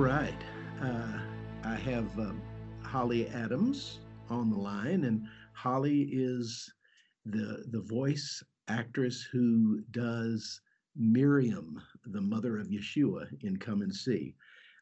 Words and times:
All 0.00 0.06
right. 0.06 0.42
Uh, 0.80 1.18
I 1.62 1.74
have 1.74 2.18
um, 2.18 2.40
Holly 2.82 3.28
Adams 3.28 3.98
on 4.30 4.48
the 4.48 4.56
line, 4.56 5.04
and 5.04 5.28
Holly 5.52 6.08
is 6.10 6.72
the 7.26 7.66
the 7.70 7.82
voice 7.82 8.42
actress 8.68 9.20
who 9.30 9.82
does 9.90 10.62
Miriam, 10.96 11.82
the 12.06 12.20
mother 12.22 12.56
of 12.56 12.68
Yeshua, 12.68 13.26
in 13.42 13.58
Come 13.58 13.82
and 13.82 13.94
See. 13.94 14.34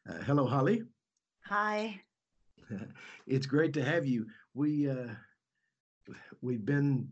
Uh, 0.09 0.19
hello, 0.19 0.47
Holly. 0.47 0.83
Hi. 1.43 1.99
it's 3.27 3.45
great 3.45 3.73
to 3.73 3.83
have 3.83 4.05
you. 4.05 4.25
We 4.53 4.89
uh, 4.89 5.15
we've 6.41 6.65
been 6.65 7.09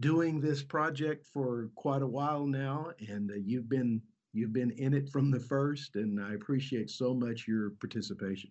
doing 0.00 0.40
this 0.40 0.60
project 0.64 1.24
for 1.32 1.70
quite 1.76 2.02
a 2.02 2.14
while 2.18 2.46
now, 2.46 2.90
and 3.08 3.30
uh, 3.30 3.34
you've 3.36 3.68
been 3.68 4.02
you've 4.32 4.52
been 4.52 4.70
in 4.72 4.94
it 4.94 5.08
from 5.08 5.30
the 5.30 5.40
first, 5.40 5.96
and 5.96 6.20
I 6.20 6.34
appreciate 6.34 6.90
so 6.90 7.14
much 7.14 7.46
your 7.46 7.70
participation. 7.70 8.50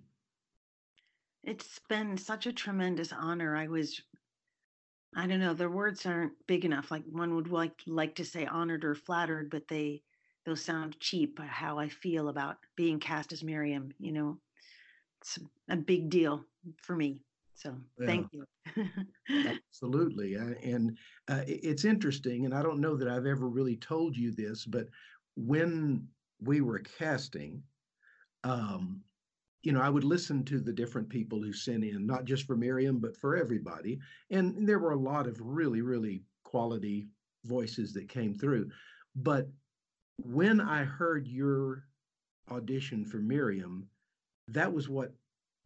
It's 1.43 1.79
been 1.89 2.17
such 2.17 2.45
a 2.45 2.53
tremendous 2.53 3.11
honor. 3.11 3.55
I 3.55 3.67
was, 3.67 3.99
I 5.15 5.25
don't 5.25 5.39
know, 5.39 5.53
the 5.53 5.69
words 5.69 6.05
aren't 6.05 6.33
big 6.47 6.65
enough. 6.65 6.91
Like 6.91 7.03
one 7.09 7.35
would 7.35 7.49
like 7.49 7.81
like 7.87 8.15
to 8.15 8.25
say 8.25 8.45
honored 8.45 8.85
or 8.85 8.93
flattered, 8.93 9.49
but 9.49 9.67
they 9.67 10.03
those 10.45 10.63
sound 10.63 10.99
cheap. 10.99 11.39
How 11.39 11.79
I 11.79 11.89
feel 11.89 12.29
about 12.29 12.57
being 12.75 12.99
cast 12.99 13.31
as 13.31 13.43
Miriam, 13.43 13.91
you 13.99 14.11
know, 14.11 14.37
it's 15.21 15.39
a 15.69 15.75
big 15.75 16.09
deal 16.09 16.45
for 16.77 16.95
me. 16.95 17.19
So 17.55 17.75
yeah. 17.99 18.05
thank 18.05 18.27
you. 18.31 18.45
Absolutely, 19.47 20.35
and 20.35 20.97
uh, 21.27 21.41
it's 21.47 21.85
interesting, 21.85 22.45
and 22.45 22.53
I 22.53 22.63
don't 22.63 22.79
know 22.79 22.95
that 22.95 23.07
I've 23.07 23.25
ever 23.25 23.49
really 23.49 23.75
told 23.75 24.17
you 24.17 24.31
this, 24.31 24.65
but 24.65 24.87
when 25.35 26.07
we 26.41 26.61
were 26.61 26.79
casting, 26.79 27.63
um, 28.43 29.01
you 29.63 29.71
know, 29.71 29.81
I 29.81 29.89
would 29.89 30.03
listen 30.03 30.43
to 30.45 30.59
the 30.59 30.73
different 30.73 31.09
people 31.09 31.41
who 31.41 31.53
sent 31.53 31.83
in, 31.83 32.05
not 32.05 32.25
just 32.25 32.45
for 32.45 32.55
Miriam, 32.55 32.99
but 32.99 33.15
for 33.15 33.37
everybody. 33.37 33.99
And 34.31 34.67
there 34.67 34.79
were 34.79 34.93
a 34.93 34.99
lot 34.99 35.27
of 35.27 35.39
really, 35.39 35.81
really 35.81 36.23
quality 36.43 37.07
voices 37.45 37.93
that 37.93 38.09
came 38.09 38.33
through. 38.33 38.69
But 39.15 39.47
when 40.17 40.59
I 40.59 40.83
heard 40.83 41.27
your 41.27 41.83
audition 42.49 43.05
for 43.05 43.17
Miriam, 43.17 43.87
that 44.47 44.71
was 44.71 44.89
what 44.89 45.13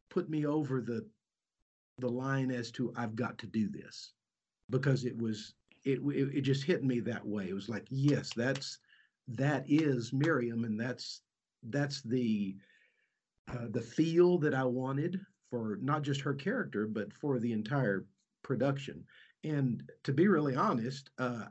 put 0.09 0.29
me 0.29 0.45
over 0.45 0.81
the 0.81 1.05
the 1.99 2.09
line 2.09 2.51
as 2.51 2.71
to 2.71 2.93
I've 2.97 3.15
got 3.15 3.37
to 3.39 3.47
do 3.47 3.69
this 3.69 4.11
because 4.69 5.05
it 5.05 5.17
was 5.17 5.53
it 5.85 5.99
it, 5.99 6.37
it 6.37 6.41
just 6.41 6.63
hit 6.63 6.83
me 6.83 6.99
that 7.01 7.25
way. 7.25 7.47
It 7.49 7.53
was 7.53 7.69
like, 7.69 7.85
yes, 7.89 8.31
that's 8.35 8.79
that 9.27 9.65
is 9.67 10.13
Miriam, 10.13 10.63
and 10.63 10.79
that's 10.79 11.21
that's 11.63 12.01
the 12.01 12.55
uh, 13.47 13.67
the 13.69 13.81
feel 13.81 14.37
that 14.39 14.53
I 14.53 14.63
wanted 14.63 15.19
for 15.49 15.77
not 15.81 16.01
just 16.01 16.21
her 16.21 16.33
character, 16.33 16.87
but 16.87 17.13
for 17.13 17.39
the 17.39 17.53
entire 17.53 18.05
production. 18.43 19.03
And 19.43 19.83
to 20.03 20.13
be 20.13 20.27
really 20.27 20.55
honest, 20.55 21.09
uh, 21.19 21.45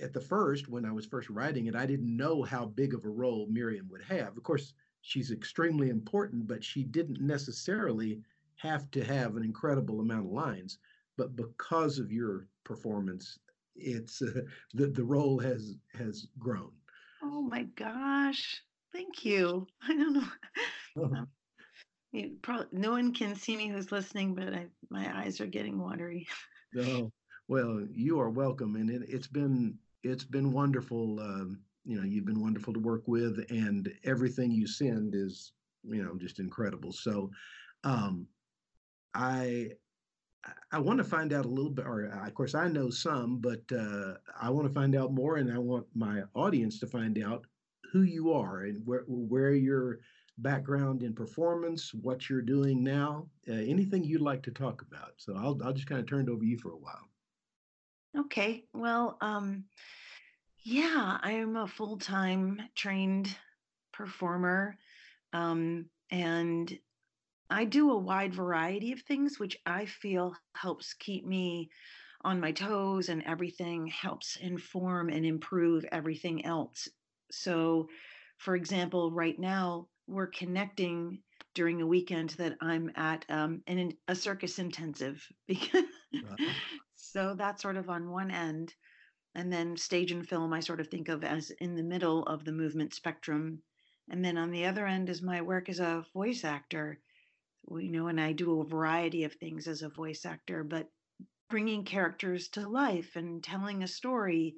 at 0.00 0.12
the 0.12 0.20
first, 0.20 0.68
when 0.68 0.84
I 0.84 0.92
was 0.92 1.06
first 1.06 1.28
writing 1.30 1.66
it, 1.66 1.74
I 1.74 1.86
didn't 1.86 2.16
know 2.16 2.42
how 2.42 2.66
big 2.66 2.94
of 2.94 3.04
a 3.04 3.08
role 3.08 3.48
Miriam 3.50 3.88
would 3.90 4.02
have. 4.02 4.36
Of 4.36 4.42
course, 4.44 4.72
she's 5.02 5.32
extremely 5.32 5.88
important, 5.88 6.46
but 6.46 6.62
she 6.62 6.84
didn't 6.84 7.20
necessarily 7.20 8.20
have 8.56 8.90
to 8.92 9.04
have 9.04 9.36
an 9.36 9.42
incredible 9.42 10.00
amount 10.00 10.26
of 10.26 10.32
lines. 10.32 10.78
But 11.16 11.34
because 11.34 11.98
of 11.98 12.12
your 12.12 12.46
performance, 12.64 13.38
it's 13.74 14.22
uh, 14.22 14.42
the 14.74 14.86
the 14.88 15.04
role 15.04 15.38
has 15.38 15.76
has 15.94 16.28
grown. 16.38 16.70
Oh 17.22 17.42
my 17.42 17.64
gosh. 17.76 18.62
Thank 18.92 19.24
you. 19.24 19.66
I 19.82 19.94
don't 19.94 20.12
know. 20.14 20.28
Uh-huh. 21.02 21.24
You 22.12 22.32
probably, 22.42 22.66
no 22.72 22.90
one 22.90 23.14
can 23.14 23.36
see 23.36 23.56
me 23.56 23.68
who's 23.68 23.92
listening, 23.92 24.34
but 24.34 24.52
I, 24.52 24.66
my 24.90 25.20
eyes 25.20 25.40
are 25.40 25.46
getting 25.46 25.78
watery. 25.78 26.26
oh, 26.78 27.12
well, 27.46 27.86
you 27.92 28.18
are 28.20 28.30
welcome, 28.30 28.76
and 28.76 28.90
it, 28.90 29.08
has 29.10 29.28
been 29.28 29.78
it's 30.02 30.24
been 30.24 30.52
wonderful. 30.52 31.20
Um, 31.20 31.60
you 31.84 31.96
know, 31.96 32.04
you've 32.04 32.24
been 32.24 32.42
wonderful 32.42 32.72
to 32.74 32.80
work 32.80 33.02
with, 33.06 33.44
and 33.50 33.92
everything 34.04 34.50
you 34.50 34.66
send 34.66 35.14
is 35.14 35.52
you 35.84 36.02
know 36.02 36.16
just 36.16 36.40
incredible. 36.40 36.92
So, 36.92 37.30
um, 37.84 38.26
I 39.14 39.70
I 40.72 40.78
want 40.78 40.98
to 40.98 41.04
find 41.04 41.32
out 41.32 41.44
a 41.44 41.48
little 41.48 41.70
bit, 41.70 41.86
or 41.86 42.04
of 42.04 42.34
course, 42.34 42.54
I 42.54 42.68
know 42.68 42.90
some, 42.90 43.38
but 43.38 43.60
uh, 43.72 44.14
I 44.40 44.50
want 44.50 44.66
to 44.68 44.72
find 44.72 44.94
out 44.94 45.12
more, 45.12 45.36
and 45.36 45.52
I 45.52 45.58
want 45.58 45.86
my 45.94 46.22
audience 46.34 46.78
to 46.80 46.86
find 46.86 47.22
out 47.22 47.46
who 47.92 48.02
you 48.02 48.32
are 48.32 48.62
and 48.62 48.84
where 48.86 49.04
where 49.06 49.52
your 49.52 49.98
background 50.38 51.02
in 51.02 51.12
performance, 51.12 51.92
what 51.92 52.30
you're 52.30 52.40
doing 52.40 52.82
now, 52.82 53.28
uh, 53.48 53.52
anything 53.52 54.04
you'd 54.04 54.22
like 54.22 54.42
to 54.44 54.50
talk 54.50 54.82
about. 54.82 55.12
So 55.18 55.36
I'll 55.36 55.58
I'll 55.62 55.72
just 55.72 55.86
kind 55.86 56.00
of 56.00 56.06
turn 56.06 56.28
it 56.28 56.30
over 56.30 56.40
to 56.40 56.46
you 56.46 56.58
for 56.58 56.72
a 56.72 56.78
while. 56.78 57.08
Okay. 58.16 58.64
Well, 58.72 59.18
um, 59.20 59.64
yeah, 60.62 61.18
I 61.22 61.32
am 61.32 61.56
a 61.56 61.66
full 61.66 61.98
time 61.98 62.60
trained 62.74 63.36
performer, 63.92 64.76
um, 65.32 65.86
and 66.10 66.78
I 67.50 67.64
do 67.64 67.90
a 67.90 67.98
wide 67.98 68.32
variety 68.32 68.92
of 68.92 69.02
things, 69.02 69.40
which 69.40 69.56
I 69.66 69.86
feel 69.86 70.36
helps 70.54 70.94
keep 70.94 71.26
me 71.26 71.70
on 72.22 72.38
my 72.38 72.52
toes 72.52 73.08
and 73.08 73.24
everything 73.24 73.88
helps 73.88 74.36
inform 74.36 75.08
and 75.08 75.26
improve 75.26 75.84
everything 75.90 76.44
else. 76.44 76.88
So, 77.32 77.88
for 78.38 78.54
example, 78.54 79.10
right 79.10 79.38
now 79.38 79.88
we're 80.06 80.28
connecting 80.28 81.22
during 81.54 81.82
a 81.82 81.86
weekend 81.86 82.30
that 82.30 82.56
I'm 82.60 82.92
at 82.94 83.24
um, 83.28 83.62
in 83.66 83.96
a 84.06 84.14
circus 84.14 84.58
intensive 84.60 85.26
because 85.48 85.84
so 86.94 87.34
that's 87.34 87.62
sort 87.62 87.76
of 87.76 87.90
on 87.90 88.10
one 88.10 88.30
end. 88.30 88.74
And 89.34 89.52
then 89.52 89.76
stage 89.76 90.12
and 90.12 90.28
film, 90.28 90.52
I 90.52 90.60
sort 90.60 90.80
of 90.80 90.88
think 90.88 91.08
of 91.08 91.24
as 91.24 91.50
in 91.60 91.74
the 91.74 91.82
middle 91.82 92.24
of 92.24 92.44
the 92.44 92.52
movement 92.52 92.94
spectrum. 92.94 93.62
And 94.08 94.24
then 94.24 94.38
on 94.38 94.50
the 94.50 94.66
other 94.66 94.86
end 94.86 95.08
is 95.08 95.22
my 95.22 95.40
work 95.40 95.68
as 95.68 95.80
a 95.80 96.04
voice 96.12 96.44
actor 96.44 97.00
you 97.68 97.90
know, 97.90 98.08
and 98.08 98.20
I 98.20 98.32
do 98.32 98.60
a 98.60 98.66
variety 98.66 99.24
of 99.24 99.34
things 99.34 99.68
as 99.68 99.82
a 99.82 99.88
voice 99.88 100.24
actor, 100.24 100.64
but 100.64 100.88
bringing 101.48 101.84
characters 101.84 102.48
to 102.48 102.68
life 102.68 103.16
and 103.16 103.42
telling 103.42 103.82
a 103.82 103.88
story. 103.88 104.54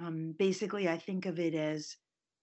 Um, 0.00 0.34
basically, 0.38 0.88
I 0.88 0.98
think 0.98 1.26
of 1.26 1.38
it 1.38 1.54
as, 1.54 1.96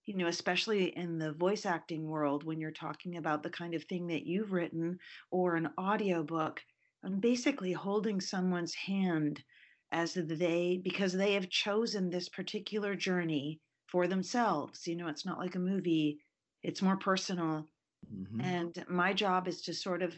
you 0.05 0.15
know, 0.15 0.27
especially 0.27 0.85
in 0.97 1.17
the 1.17 1.33
voice 1.33 1.65
acting 1.65 2.07
world, 2.07 2.43
when 2.43 2.59
you're 2.59 2.71
talking 2.71 3.17
about 3.17 3.43
the 3.43 3.49
kind 3.49 3.73
of 3.73 3.83
thing 3.85 4.07
that 4.07 4.25
you've 4.25 4.51
written 4.51 4.97
or 5.31 5.55
an 5.55 5.69
audiobook, 5.79 6.61
I'm 7.03 7.19
basically 7.19 7.73
holding 7.73 8.19
someone's 8.21 8.73
hand 8.73 9.43
as 9.91 10.13
they, 10.15 10.81
because 10.83 11.13
they 11.13 11.33
have 11.33 11.49
chosen 11.49 12.09
this 12.09 12.29
particular 12.29 12.95
journey 12.95 13.61
for 13.87 14.07
themselves. 14.07 14.87
You 14.87 14.95
know, 14.95 15.07
it's 15.07 15.25
not 15.25 15.37
like 15.37 15.55
a 15.55 15.59
movie, 15.59 16.19
it's 16.63 16.81
more 16.81 16.97
personal 16.97 17.69
Mm-hmm. 18.13 18.41
And 18.41 18.85
my 18.89 19.13
job 19.13 19.47
is 19.47 19.61
to 19.63 19.73
sort 19.73 20.01
of 20.01 20.17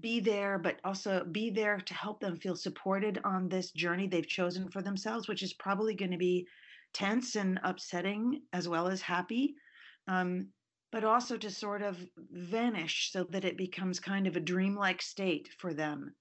be 0.00 0.20
there, 0.20 0.58
but 0.58 0.80
also 0.84 1.24
be 1.24 1.50
there 1.50 1.78
to 1.78 1.94
help 1.94 2.20
them 2.20 2.36
feel 2.36 2.56
supported 2.56 3.20
on 3.24 3.48
this 3.48 3.70
journey 3.70 4.06
they've 4.06 4.26
chosen 4.26 4.68
for 4.70 4.82
themselves, 4.82 5.28
which 5.28 5.42
is 5.42 5.52
probably 5.52 5.94
going 5.94 6.10
to 6.10 6.16
be 6.16 6.46
tense 6.92 7.36
and 7.36 7.60
upsetting 7.62 8.42
as 8.52 8.68
well 8.68 8.88
as 8.88 9.02
happy. 9.02 9.54
Um, 10.08 10.48
but 10.90 11.02
also 11.02 11.36
to 11.36 11.50
sort 11.50 11.82
of 11.82 11.98
vanish 12.30 13.10
so 13.10 13.24
that 13.24 13.44
it 13.44 13.56
becomes 13.56 13.98
kind 13.98 14.28
of 14.28 14.36
a 14.36 14.40
dreamlike 14.40 15.02
state 15.02 15.48
for 15.58 15.74
them 15.74 16.14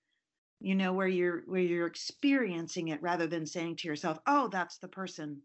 you 0.63 0.75
know 0.75 0.93
where 0.93 1.07
you're 1.07 1.43
where 1.45 1.61
you're 1.61 1.85
experiencing 1.85 2.87
it 2.87 3.01
rather 3.01 3.27
than 3.27 3.45
saying 3.45 3.75
to 3.75 3.87
yourself 3.87 4.17
oh 4.25 4.47
that's 4.47 4.77
the 4.77 4.87
person 4.87 5.39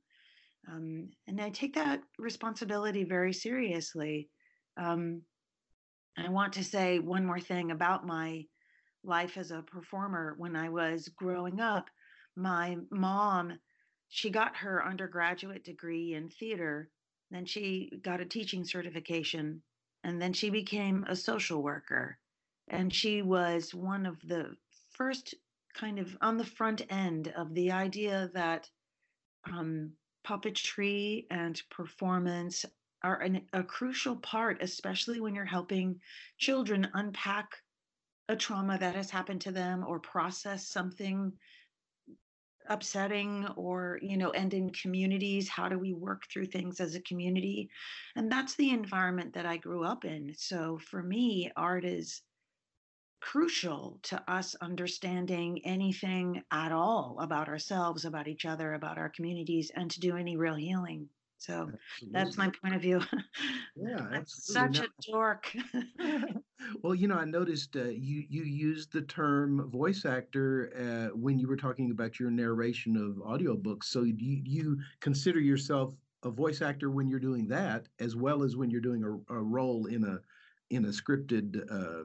um, 0.71 1.11
and 1.27 1.41
i 1.41 1.51
take 1.51 1.75
that 1.75 2.01
responsibility 2.19 3.05
very 3.05 3.33
seriously 3.33 4.31
um, 4.79 5.23
I 6.17 6.29
want 6.29 6.55
to 6.55 6.65
say 6.65 6.99
one 6.99 7.27
more 7.27 7.41
thing 7.41 7.71
about 7.71 8.07
my 8.07 8.47
life 9.05 9.37
as 9.37 9.51
a 9.51 9.63
performer. 9.63 10.35
When 10.39 10.57
I 10.57 10.69
was 10.69 11.09
growing 11.09 11.61
up, 11.61 11.91
my 12.37 12.77
mom, 12.91 13.59
she 14.09 14.31
got 14.31 14.57
her 14.57 14.85
undergraduate 14.85 15.65
degree 15.65 16.15
in 16.15 16.29
theater, 16.29 16.91
then 17.31 17.45
she 17.45 17.93
got 18.03 18.21
a 18.21 18.25
teaching 18.25 18.65
certification, 18.65 19.63
and 20.05 20.21
then 20.21 20.33
she 20.33 20.51
became 20.51 21.05
a 21.09 21.17
social 21.17 21.63
worker. 21.63 22.19
And 22.69 22.93
she 22.95 23.23
was 23.23 23.75
one 23.75 24.07
of 24.07 24.17
the 24.23 24.57
first 24.93 25.35
kind 25.75 25.99
of 25.99 26.17
on 26.21 26.37
the 26.37 26.45
front 26.45 26.83
end 26.91 27.33
of 27.37 27.55
the 27.55 27.71
idea 27.71 28.31
that 28.35 28.69
um, 29.51 29.93
puppetry 30.27 31.27
and 31.31 31.61
performance 31.71 32.65
are 33.03 33.21
an, 33.21 33.43
a 33.53 33.63
crucial 33.63 34.17
part, 34.17 34.63
especially 34.63 35.21
when 35.21 35.35
you're 35.35 35.45
helping 35.45 36.01
children 36.39 36.89
unpack 36.95 37.57
a 38.29 38.37
trauma 38.37 38.79
that 38.79 38.95
has 38.95 39.11
happened 39.11 39.41
to 39.43 39.53
them 39.53 39.85
or 39.87 39.99
process 39.99 40.69
something 40.69 41.33
upsetting 42.69 43.47
or 43.57 43.99
you 44.03 44.17
know 44.17 44.31
and 44.33 44.53
in 44.53 44.71
communities. 44.71 45.49
How 45.49 45.69
do 45.69 45.79
we 45.79 45.95
work 45.95 46.25
through 46.31 46.47
things 46.47 46.81
as 46.81 46.95
a 46.95 47.01
community? 47.01 47.71
And 48.17 48.31
that's 48.31 48.55
the 48.57 48.71
environment 48.71 49.33
that 49.35 49.47
i 49.47 49.57
grew 49.57 49.85
up 49.85 50.05
in. 50.05 50.35
So 50.37 50.79
for 50.79 51.03
me 51.03 51.51
art 51.57 51.85
is 51.85 52.23
crucial 53.21 53.99
to 54.05 54.31
us 54.31 54.55
understanding 54.61 55.61
anything 55.65 56.43
at 56.53 56.71
all 56.71 57.17
about 57.21 57.49
ourselves 57.49 58.05
about 58.05 58.29
each 58.29 58.45
other 58.45 58.75
about 58.75 58.97
our 58.97 59.09
communities 59.09 59.73
and 59.75 59.91
to 59.91 60.01
do 60.01 60.17
any 60.17 60.37
real 60.37 60.55
healing 60.55 61.09
so 61.39 61.73
that's 62.13 62.37
my 62.37 62.51
point 62.63 62.75
of 62.75 62.83
view 62.83 63.01
Yeah, 63.77 64.09
i'm 64.13 64.25
such 64.27 64.81
a 64.81 64.89
dork 65.11 65.55
well, 66.83 66.95
you 66.95 67.09
know, 67.09 67.17
I 67.17 67.25
noticed 67.25 67.77
uh, 67.77 67.85
you 67.85 68.25
you 68.29 68.45
used 68.45 68.93
the 68.93 69.03
term 69.03 69.69
voice 69.71 70.05
actor 70.05 70.73
uh, 70.77 71.17
when 71.17 71.39
you 71.39 71.49
were 71.49 71.57
talking 71.57 71.91
about 71.91 72.21
your 72.21 72.31
narration 72.31 72.97
of 72.97 73.17
audiobooks. 73.17 73.85
So 73.85 74.05
do 74.05 74.25
you, 74.25 74.43
you 74.45 74.79
consider 75.01 75.41
yourself 75.41 75.97
a 76.23 76.31
voice 76.31 76.63
actor 76.63 76.91
when 76.91 77.09
you're 77.09 77.19
doing 77.21 77.49
that, 77.49 77.89
as 77.99 78.17
well 78.17 78.43
as 78.43 78.57
when 78.57 78.71
you're 78.71 78.81
doing 78.81 79.05
a, 79.05 79.35
a 79.35 79.43
role 79.43 79.87
in 79.87 80.05
a 80.05 80.21
in 80.71 80.85
a 80.85 80.89
scripted 80.89 81.61
uh, 81.71 82.05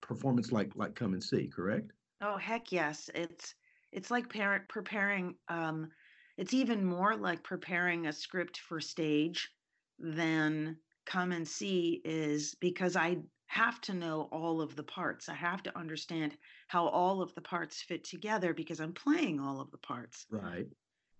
performance 0.00 0.52
like 0.52 0.74
like 0.76 0.94
Come 0.94 1.12
and 1.14 1.22
See, 1.22 1.48
correct? 1.48 1.92
Oh, 2.20 2.36
heck 2.36 2.72
yes. 2.72 3.10
It's 3.14 3.54
it's 3.92 4.10
like 4.10 4.28
parent 4.28 4.68
preparing 4.68 5.36
um 5.48 5.92
it's 6.40 6.54
even 6.54 6.82
more 6.82 7.16
like 7.16 7.42
preparing 7.42 8.06
a 8.06 8.12
script 8.14 8.56
for 8.60 8.80
stage 8.80 9.50
than 9.98 10.78
come 11.04 11.32
and 11.32 11.46
see 11.46 12.00
is 12.02 12.54
because 12.62 12.96
I 12.96 13.18
have 13.48 13.78
to 13.82 13.92
know 13.92 14.26
all 14.32 14.62
of 14.62 14.74
the 14.74 14.82
parts. 14.82 15.28
I 15.28 15.34
have 15.34 15.62
to 15.64 15.78
understand 15.78 16.32
how 16.66 16.86
all 16.86 17.20
of 17.20 17.34
the 17.34 17.42
parts 17.42 17.82
fit 17.82 18.04
together 18.04 18.54
because 18.54 18.80
I'm 18.80 18.94
playing 18.94 19.38
all 19.38 19.60
of 19.60 19.70
the 19.70 19.76
parts. 19.76 20.24
Right. 20.30 20.66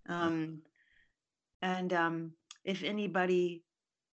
Um 0.09 0.63
and 1.61 1.93
um 1.93 2.33
if 2.65 2.83
anybody 2.83 3.63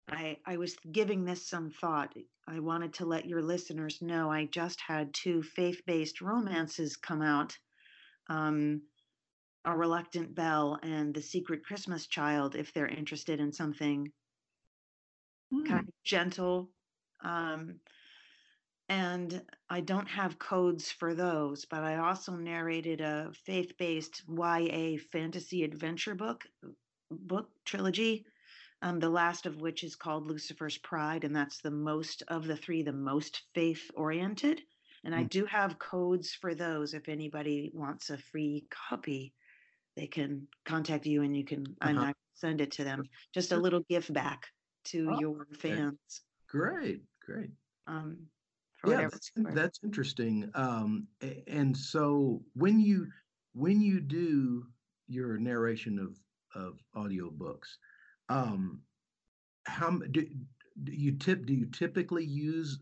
I 0.10 0.38
I 0.44 0.58
was 0.58 0.76
giving 0.92 1.24
this 1.24 1.48
some 1.48 1.70
thought. 1.70 2.16
I 2.48 2.60
wanted 2.60 2.96
to 2.96 3.06
let 3.06 3.28
your 3.28 3.44
listeners 3.44 4.02
know 4.02 4.32
I 4.32 4.46
just 4.46 4.82
had 4.82 5.14
two 5.14 5.44
faith-based 5.44 6.20
romances 6.22 6.96
come 6.96 7.22
out. 7.22 7.56
Um, 8.28 8.82
A 9.66 9.76
Reluctant 9.76 10.36
Bell 10.36 10.80
and 10.84 11.14
The 11.14 11.22
Secret 11.22 11.66
Christmas 11.66 12.08
Child, 12.08 12.56
if 12.56 12.74
they're 12.74 12.88
interested 12.88 13.40
in 13.40 13.52
something 13.52 14.12
kind 15.66 15.80
Hmm. 15.80 15.86
of 15.88 15.94
gentle. 16.04 16.70
Um, 17.24 17.82
and 18.90 19.44
I 19.70 19.82
don't 19.82 20.08
have 20.08 20.40
codes 20.40 20.92
for 20.92 21.16
those, 21.16 21.66
but 21.66 21.84
I 21.84 21.98
also 21.98 22.36
narrated 22.36 23.02
a 23.02 23.32
faith-based 23.46 24.24
YA 24.30 24.98
fantasy 25.12 25.64
adventure 25.64 26.16
book 26.16 26.46
book 27.12 27.50
trilogy 27.66 28.26
um, 28.82 29.00
the 29.00 29.10
last 29.10 29.48
of 29.48 29.62
which 29.62 29.84
is 29.84 29.96
called 29.98 30.28
Lucifer's 30.28 30.78
Pride, 30.78 31.26
and 31.26 31.36
that's 31.36 31.60
the 31.62 31.72
most 31.72 32.24
of 32.30 32.46
the 32.48 32.58
three, 32.58 32.84
the 32.84 32.94
most 32.94 33.44
faith 33.56 33.92
oriented. 33.96 34.62
And 35.06 35.16
I 35.16 35.24
Hmm. 35.24 35.26
do 35.26 35.46
have 35.48 35.80
codes 35.80 36.34
for 36.34 36.56
those. 36.56 36.94
If 36.94 37.10
anybody 37.10 37.72
wants 37.74 38.12
a 38.12 38.18
free 38.20 38.68
copy, 38.70 39.34
they 39.96 40.08
can 40.08 40.48
contact 40.66 41.06
you 41.06 41.22
and 41.22 41.36
you 41.36 41.44
can, 41.46 41.66
Uh-huh. 41.82 42.02
I 42.02 42.14
send 42.34 42.62
it 42.62 42.72
to 42.74 42.84
them. 42.84 43.04
Just 43.34 43.52
a 43.52 43.58
little 43.58 43.82
gift 43.90 44.12
back 44.14 44.48
to 44.86 45.10
Oh, 45.10 45.20
your 45.20 45.48
fans 45.54 45.98
Great. 46.48 47.02
Great. 47.22 47.52
um, 47.88 48.30
Yeah, 48.86 49.10
that's 49.10 49.32
that's 49.36 49.80
interesting. 49.84 50.52
Um, 50.54 51.08
and 51.48 51.76
so 51.76 52.46
when 52.54 52.80
you 52.80 53.08
when 53.54 53.82
you 53.82 54.00
do 54.00 54.68
your 55.08 55.38
narration 55.38 55.98
of 55.98 56.20
of 56.54 56.80
audiobooks, 56.96 57.68
um, 58.30 58.84
how 59.66 59.98
do, 60.12 60.28
do 60.84 60.92
you 60.92 61.18
tip 61.18 61.46
do 61.46 61.54
you 61.54 61.66
typically 61.68 62.26
use 62.26 62.80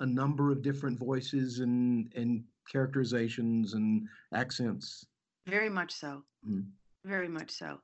a 0.00 0.06
number 0.06 0.50
of 0.50 0.62
different 0.62 0.98
voices 0.98 1.60
and 1.60 2.12
and 2.14 2.44
characterizations 2.68 3.74
and 3.74 4.08
accents? 4.34 5.06
Very 5.46 5.70
much 5.70 5.92
so. 5.92 6.24
Mm, 6.48 6.72
Very 7.04 7.28
much 7.28 7.50
so. 7.50 7.80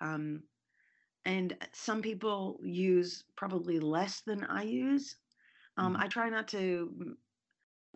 Um, 0.00 0.42
and 1.24 1.56
some 1.72 2.02
people 2.02 2.60
use 2.62 3.24
probably 3.36 3.78
less 3.80 4.20
than 4.22 4.44
I 4.44 4.62
use. 4.62 5.16
Um, 5.76 5.94
mhm. 5.94 6.00
I 6.00 6.08
try 6.08 6.28
not 6.30 6.48
to 6.48 7.16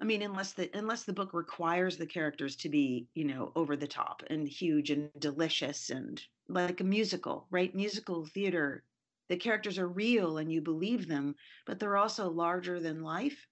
I 0.01 0.05
mean, 0.05 0.23
unless 0.23 0.53
the 0.55 0.71
unless 0.77 1.05
the 1.05 1.13
book 1.13 1.33
requires 1.35 1.97
the 1.97 2.07
characters 2.07 2.57
to 2.57 2.69
be, 2.69 3.09
you 3.15 3.25
know, 3.25 3.53
over 3.55 3.77
the 3.77 3.87
top 3.87 4.23
and 4.29 4.49
huge 4.49 4.91
and 4.91 5.11
delicious 5.21 5.91
and 5.91 6.23
like 6.49 6.81
a 6.81 6.85
musical, 6.85 7.47
right? 7.51 7.75
Musical 7.75 8.27
theater, 8.27 8.85
the 9.29 9.37
characters 9.37 9.79
are 9.79 9.89
real 9.89 10.39
and 10.39 10.53
you 10.53 10.61
believe 10.61 11.07
them, 11.09 11.37
but 11.67 11.79
they're 11.79 11.97
also 11.97 12.29
larger 12.31 12.81
than 12.81 13.03
life. 13.03 13.47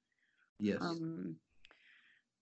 Yes. 0.58 0.80
Um, 0.80 1.36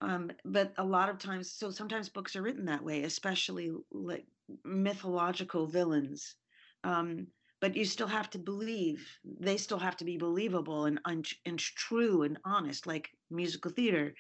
um, 0.01 0.31
but 0.45 0.73
a 0.79 0.85
lot 0.85 1.09
of 1.09 1.19
times, 1.19 1.53
so 1.53 1.71
sometimes 1.71 2.09
books 2.09 2.37
are 2.37 2.43
written 2.43 2.65
that 2.67 2.83
way, 2.85 3.03
especially 3.03 3.71
like 3.93 4.27
mythological 4.65 5.67
villains. 5.67 6.37
Um, 6.85 7.27
but 7.61 7.77
you 7.77 7.85
still 7.85 8.07
have 8.07 8.31
to 8.31 8.39
believe; 8.39 9.07
they 9.25 9.57
still 9.59 9.79
have 9.79 9.97
to 9.99 10.05
be 10.05 10.17
believable 10.17 10.87
and 10.87 11.01
and, 11.05 11.27
and 11.45 11.59
true 11.59 12.23
and 12.23 12.39
honest, 12.45 12.87
like 12.87 13.11
musical 13.31 13.71
theater. 13.71 14.15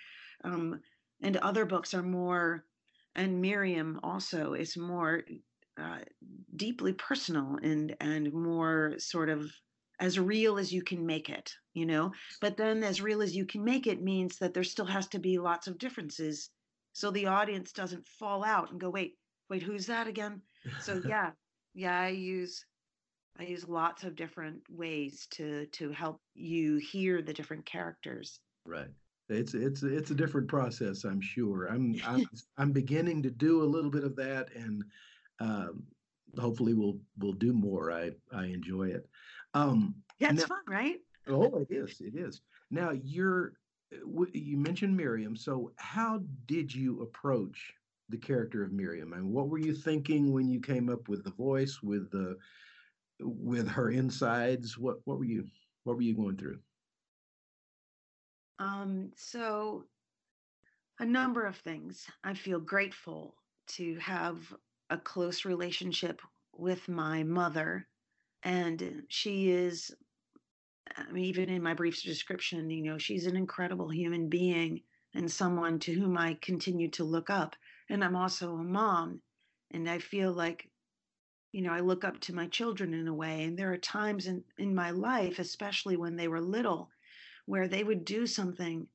Um, 0.44 0.81
and 1.23 1.37
other 1.38 1.65
books 1.65 1.94
are 1.94 2.03
more, 2.03 2.65
and 3.15 3.41
Miriam 3.41 4.00
also 4.03 4.55
is 4.55 4.76
more 4.76 5.23
uh, 5.81 6.00
deeply 6.56 6.93
personal 6.93 7.59
and 7.62 7.97
and 8.00 8.33
more 8.33 8.94
sort 8.99 9.31
of 9.31 9.50
as 10.00 10.19
real 10.19 10.58
as 10.58 10.73
you 10.73 10.82
can 10.82 11.05
make 11.05 11.29
it, 11.29 11.52
you 11.75 11.87
know. 11.87 12.12
But 12.41 12.56
then 12.56 12.82
as 12.82 13.00
real 13.00 13.23
as 13.23 13.37
you 13.37 13.44
can 13.44 13.64
make 13.64 13.87
it 13.87 14.02
means 14.02 14.38
that 14.38 14.55
there 14.55 14.64
still 14.64 14.87
has 14.87 15.06
to 15.08 15.19
be 15.19 15.38
lots 15.38 15.67
of 15.67 15.79
differences, 15.79 16.50
so 16.93 17.11
the 17.11 17.26
audience 17.26 17.73
doesn't 17.73 18.06
fall 18.06 18.44
out 18.44 18.70
and 18.70 18.81
go, 18.81 18.91
wait, 18.91 19.17
wait, 19.49 19.62
who's 19.62 19.87
that 19.87 20.06
again? 20.06 20.43
So 20.81 21.00
yeah, 21.06 21.31
yeah, 21.75 22.00
I 22.00 22.08
use 22.08 22.64
I 23.38 23.44
use 23.44 23.69
lots 23.69 24.05
of 24.05 24.17
different 24.17 24.61
ways 24.69 25.26
to 25.32 25.67
to 25.67 25.93
help 25.93 26.20
you 26.35 26.76
hear 26.76 27.23
the 27.23 27.32
different 27.32 27.64
characters. 27.64 28.40
Right. 28.66 28.88
It's 29.28 29.54
it's 29.54 29.83
it's 29.83 30.11
a 30.11 30.14
different 30.14 30.49
process, 30.49 31.04
I'm 31.04 31.21
sure. 31.21 31.66
I'm 31.66 31.95
I'm 32.04 32.25
I'm 32.59 32.73
beginning 32.73 33.23
to 33.23 33.30
do 33.30 33.62
a 33.62 33.73
little 33.73 33.90
bit 33.90 34.04
of 34.04 34.16
that, 34.16 34.49
and 34.54 34.85
um, 35.38 35.85
hopefully 36.38 36.75
we'll 36.75 36.99
we'll 37.19 37.33
do 37.33 37.52
more. 37.52 37.92
I 37.92 38.11
I 38.33 38.47
enjoy 38.47 38.88
it. 38.88 39.09
Um, 39.54 39.95
Yeah, 40.19 40.30
it's 40.30 40.42
now, 40.42 40.47
fun, 40.47 40.62
right? 40.69 40.97
oh, 41.28 41.66
it 41.69 41.69
is, 41.71 42.00
it 42.00 42.14
is. 42.14 42.42
Now 42.71 42.90
you're 42.90 43.54
uh, 43.92 44.25
you 44.33 44.57
mentioned 44.57 44.97
Miriam. 44.97 45.37
So 45.37 45.73
how 45.76 46.23
did 46.47 46.75
you 46.75 47.02
approach 47.02 47.75
the 48.09 48.19
character 48.19 48.62
of 48.62 48.73
Miriam, 48.73 49.12
and 49.12 49.30
what 49.30 49.49
were 49.49 49.59
you 49.59 49.75
thinking 49.75 50.33
when 50.33 50.49
you 50.49 50.61
came 50.61 50.88
up 50.88 51.09
with 51.09 51.25
the 51.25 51.30
voice, 51.33 51.83
with 51.83 52.11
the 52.11 52.37
with 53.21 53.69
her 53.69 53.90
insides? 53.90 54.78
What 54.78 54.99
what 55.04 55.19
were 55.19 55.25
you 55.25 55.47
what 55.85 55.97
were 55.97 56.02
you 56.02 56.14
going 56.14 56.37
through? 56.37 56.59
Um, 58.59 59.11
so 59.16 59.85
a 60.99 61.04
number 61.04 61.47
of 61.47 61.57
things. 61.57 62.07
I 62.23 62.35
feel 62.35 62.61
grateful 62.61 63.35
to 63.69 63.97
have 63.97 64.54
a 64.90 64.99
close 64.99 65.45
relationship 65.45 66.21
with 66.52 66.87
my 66.88 67.23
mother, 67.23 67.87
and 68.42 69.02
she 69.09 69.50
is 69.50 69.90
I 70.97 71.12
mean, 71.12 71.25
even 71.26 71.49
in 71.49 71.62
my 71.62 71.75
brief 71.75 72.02
description, 72.02 72.68
you 72.70 72.82
know, 72.82 72.99
she's 72.99 73.26
an 73.26 73.37
incredible 73.37 73.88
human 73.88 74.28
being 74.28 74.82
and 75.14 75.30
someone 75.30 75.78
to 75.80 75.92
whom 75.92 76.18
I 76.18 76.37
continue 76.40 76.90
to 76.90 77.04
look 77.04 77.30
up. 77.30 77.54
And 77.88 78.02
I'm 78.02 78.16
also 78.16 78.54
a 78.54 78.64
mom. 78.64 79.20
And 79.70 79.88
I 79.88 79.99
feel 79.99 80.32
like, 80.32 80.68
you 81.52 81.62
know, 81.62 81.73
I 81.73 81.80
look 81.80 82.04
up 82.04 82.18
to 82.20 82.35
my 82.35 82.49
children 82.49 82.92
in 82.92 83.06
a 83.06 83.14
way. 83.14 83.44
And 83.44 83.56
there 83.56 83.73
are 83.73 83.78
times 83.78 84.26
in, 84.26 84.42
in 84.59 84.75
my 84.75 84.90
life, 84.90 85.38
especially 85.38 85.97
when 85.97 86.16
they 86.16 86.28
were 86.28 86.40
little, 86.40 86.90
where 87.47 87.68
they 87.68 87.85
would 87.85 88.04
do 88.04 88.26
something 88.26 88.87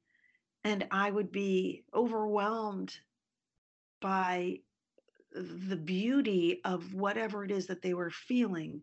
and 0.64 0.88
I 0.90 1.12
would 1.12 1.32
be 1.32 1.84
overwhelmed 1.94 2.98
by 4.02 4.60
the 5.32 5.76
beauty 5.76 6.62
of 6.66 6.94
whatever 6.94 7.44
it 7.44 7.52
is 7.52 7.68
that 7.68 7.84
they 7.84 7.94
were 7.94 8.10
feeling 8.10 8.82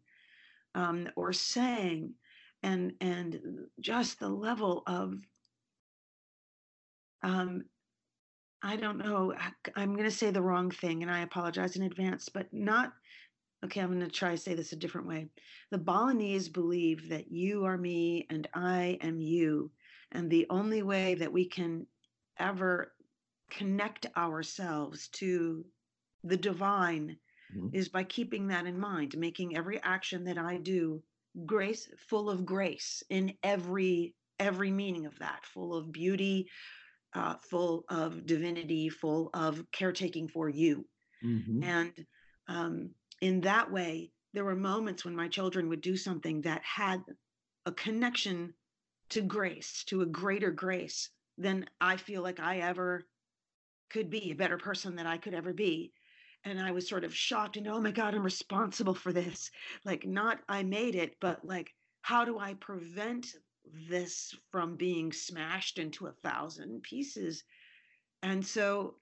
um, 0.75 1.09
or 1.17 1.33
saying 1.33 2.15
and 2.63 2.93
and 3.01 3.41
just 3.81 4.19
the 4.19 4.29
level 4.29 4.83
of 4.87 5.15
um, 7.23 7.65
I 8.63 8.77
don't 8.77 8.99
know. 8.99 9.35
I- 9.37 9.83
am 9.83 9.95
going 9.95 10.05
to 10.05 10.11
say 10.11 10.31
the 10.31 10.43
wrong 10.43 10.71
thing, 10.71 11.03
and 11.03 11.11
I 11.11 11.21
apologize 11.21 11.77
in 11.77 11.83
advance, 11.83 12.29
but 12.29 12.53
not. 12.53 12.93
Okay, 13.65 13.81
I'm 13.81 13.89
going 13.89 14.01
to 14.01 14.09
try 14.09 14.33
to 14.33 14.37
say 14.37 14.55
this 14.55 14.73
a 14.73 14.77
different 14.77 15.07
way. 15.07 15.29
The 15.71 15.79
Balinese 15.79 16.49
believe 16.49 17.09
that 17.09 17.31
you 17.31 17.65
are 17.65 17.79
me 17.79 18.27
and 18.29 18.49
I 18.55 18.99
am 19.01 19.21
you, 19.21 19.71
and 20.13 20.31
the 20.31 20.47
only 20.51 20.83
way 20.83 21.15
that 21.15 21.33
we 21.33 21.45
can 21.45 21.87
ever 22.39 22.93
connect 23.51 24.07
ourselves 24.17 25.09
to 25.09 25.65
the 26.25 26.37
divine 26.37 27.17
Mhm. 27.53 27.73
is 27.73 27.89
by 27.89 28.05
keeping 28.05 28.49
that 28.49 28.67
in 28.67 28.79
mind, 28.79 29.17
making 29.19 29.57
every 29.57 29.81
action 29.83 30.25
that 30.25 30.39
I 30.39 30.59
do 30.59 31.03
grace 31.47 31.89
full 31.99 32.31
of 32.31 32.45
grace 32.47 33.03
in 33.11 33.39
every 33.43 34.15
every 34.39 34.71
meaning 34.71 35.07
of 35.07 35.19
that, 35.21 35.47
full 35.47 35.75
of 35.75 35.93
beauty, 35.93 36.51
uh, 37.15 37.37
full 37.51 37.85
of 37.89 38.27
divinity, 38.27 38.89
full 38.89 39.31
of 39.35 39.71
caretaking 39.73 40.29
for 40.29 40.49
you. 40.49 40.89
Mhm. 41.23 41.63
And 41.63 42.07
um, 42.49 42.95
in 43.21 43.41
that 43.43 43.71
way, 43.71 44.13
there 44.35 44.45
were 44.45 44.57
moments 44.57 45.05
when 45.05 45.17
my 45.17 45.29
children 45.29 45.69
would 45.69 45.81
do 45.81 45.97
something 45.97 46.43
that 46.43 46.63
had 46.65 47.03
a 47.67 47.73
connection 47.73 48.55
to 49.11 49.23
grace, 49.23 49.85
to 49.87 50.03
a 50.03 50.07
greater 50.07 50.51
grace 50.51 51.11
than 51.39 51.69
I 51.81 51.97
feel 51.99 52.23
like 52.23 52.41
I 52.41 52.61
ever 52.61 53.05
could 53.91 54.11
be, 54.11 54.31
a 54.31 54.37
better 54.37 54.59
person 54.59 54.97
than 54.97 55.07
I 55.07 55.19
could 55.19 55.35
ever 55.35 55.53
be. 55.53 55.93
And 56.45 56.61
I 56.61 56.73
was 56.73 56.89
sort 56.89 57.05
of 57.05 57.15
shocked 57.15 57.57
and, 57.57 57.69
oh 57.69 57.81
my 57.81 57.93
God, 57.93 58.15
I'm 58.15 58.25
responsible 58.25 58.95
for 58.95 59.13
this. 59.13 59.51
Like, 59.85 60.07
not 60.07 60.41
I 60.49 60.63
made 60.63 60.95
it, 60.97 61.17
but 61.21 61.45
like, 61.45 61.73
how 62.03 62.25
do 62.25 62.39
I 62.39 62.55
prevent 62.55 63.29
this 63.89 64.35
from 64.51 64.77
being 64.77 65.13
smashed 65.13 65.79
into 65.79 66.07
a 66.07 66.13
thousand 66.13 66.83
pieces? 66.83 67.45
And 68.23 68.45
so 68.45 68.97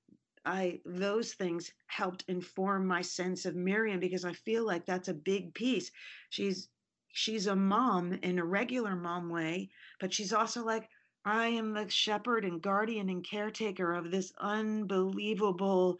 I 0.45 0.81
those 0.87 1.35
things 1.35 1.73
helped 1.87 2.25
inform 2.29 2.87
my 2.87 3.03
sense 3.03 3.45
of 3.45 3.57
Miriam 3.57 4.01
because 4.01 4.25
I 4.25 4.33
feel 4.33 4.65
like 4.65 4.87
that's 4.87 5.09
a 5.09 5.15
big 5.15 5.55
piece. 5.55 5.91
She's 6.31 6.69
she's 7.13 7.47
a 7.47 7.57
mom 7.57 8.15
in 8.15 8.39
a 8.39 8.45
regular 8.45 8.97
mom 8.97 9.29
way, 9.29 9.71
but 9.99 10.13
she's 10.13 10.33
also 10.33 10.65
like 10.65 10.89
I 11.25 11.49
am 11.49 11.75
the 11.75 11.91
shepherd 11.91 12.47
and 12.47 12.63
guardian 12.63 13.11
and 13.11 13.23
caretaker 13.23 13.93
of 13.93 14.11
this 14.11 14.33
unbelievable 14.39 15.99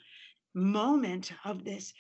moment 0.55 1.33
of 1.45 1.65
this 1.65 1.93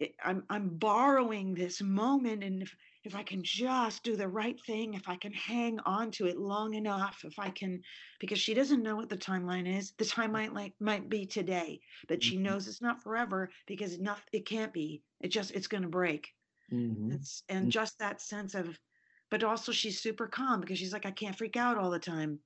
I- 0.00 0.14
I'm 0.24 0.44
I'm 0.50 0.78
borrowing 0.78 1.54
this 1.54 1.80
moment 1.82 2.44
and 2.44 2.62
if 2.62 2.76
if 3.04 3.14
I 3.14 3.22
can 3.22 3.42
just 3.42 4.02
do 4.02 4.16
the 4.16 4.28
right 4.28 4.58
thing, 4.60 4.94
if 4.94 5.08
I 5.08 5.16
can 5.16 5.32
hang 5.32 5.78
on 5.80 6.10
to 6.12 6.26
it 6.26 6.36
long 6.38 6.74
enough, 6.74 7.24
if 7.24 7.38
I 7.38 7.50
can 7.50 7.82
because 8.20 8.38
she 8.40 8.54
doesn't 8.54 8.82
know 8.82 8.96
what 8.96 9.08
the 9.08 9.16
timeline 9.18 9.66
is. 9.68 9.92
The 9.94 10.04
timeline 10.04 10.52
like 10.54 10.74
might 10.80 11.08
be 11.08 11.26
today, 11.26 11.80
but 12.08 12.22
she 12.22 12.36
Mhm. 12.36 12.38
knows 12.38 12.68
it's 12.68 12.82
not 12.82 13.02
forever 13.02 13.50
because 13.66 13.98
not 13.98 14.22
it 14.32 14.46
can't 14.46 14.72
be. 14.72 15.04
It 15.20 15.28
just 15.28 15.52
it's 15.52 15.68
going 15.68 15.82
to 15.84 15.88
break. 15.88 16.34
Mhm. 16.70 17.18
It's 17.18 17.42
and 17.48 17.70
just 17.70 17.98
that 17.98 18.20
sense 18.20 18.54
of 18.54 18.80
but 19.30 19.44
also 19.44 19.72
she's 19.72 20.00
super 20.00 20.28
calm 20.28 20.60
because 20.60 20.78
she's 20.78 20.92
like 20.92 21.06
I 21.06 21.12
can't 21.12 21.36
freak 21.36 21.56
out 21.56 21.78
all 21.78 21.90
the 21.90 21.98
time. 22.00 22.42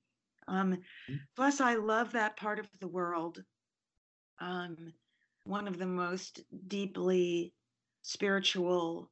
Um 0.49 0.83
Mhm. 1.09 1.27
plus 1.37 1.61
I 1.61 1.75
love 1.77 2.13
that 2.13 2.37
part 2.37 2.59
of 2.61 2.71
the 2.81 2.89
world. 2.89 3.45
Um 4.39 4.95
one 5.45 5.67
of 5.67 5.79
the 5.79 5.87
most 5.87 6.43
deeply 6.69 7.53
spiritual 8.03 9.11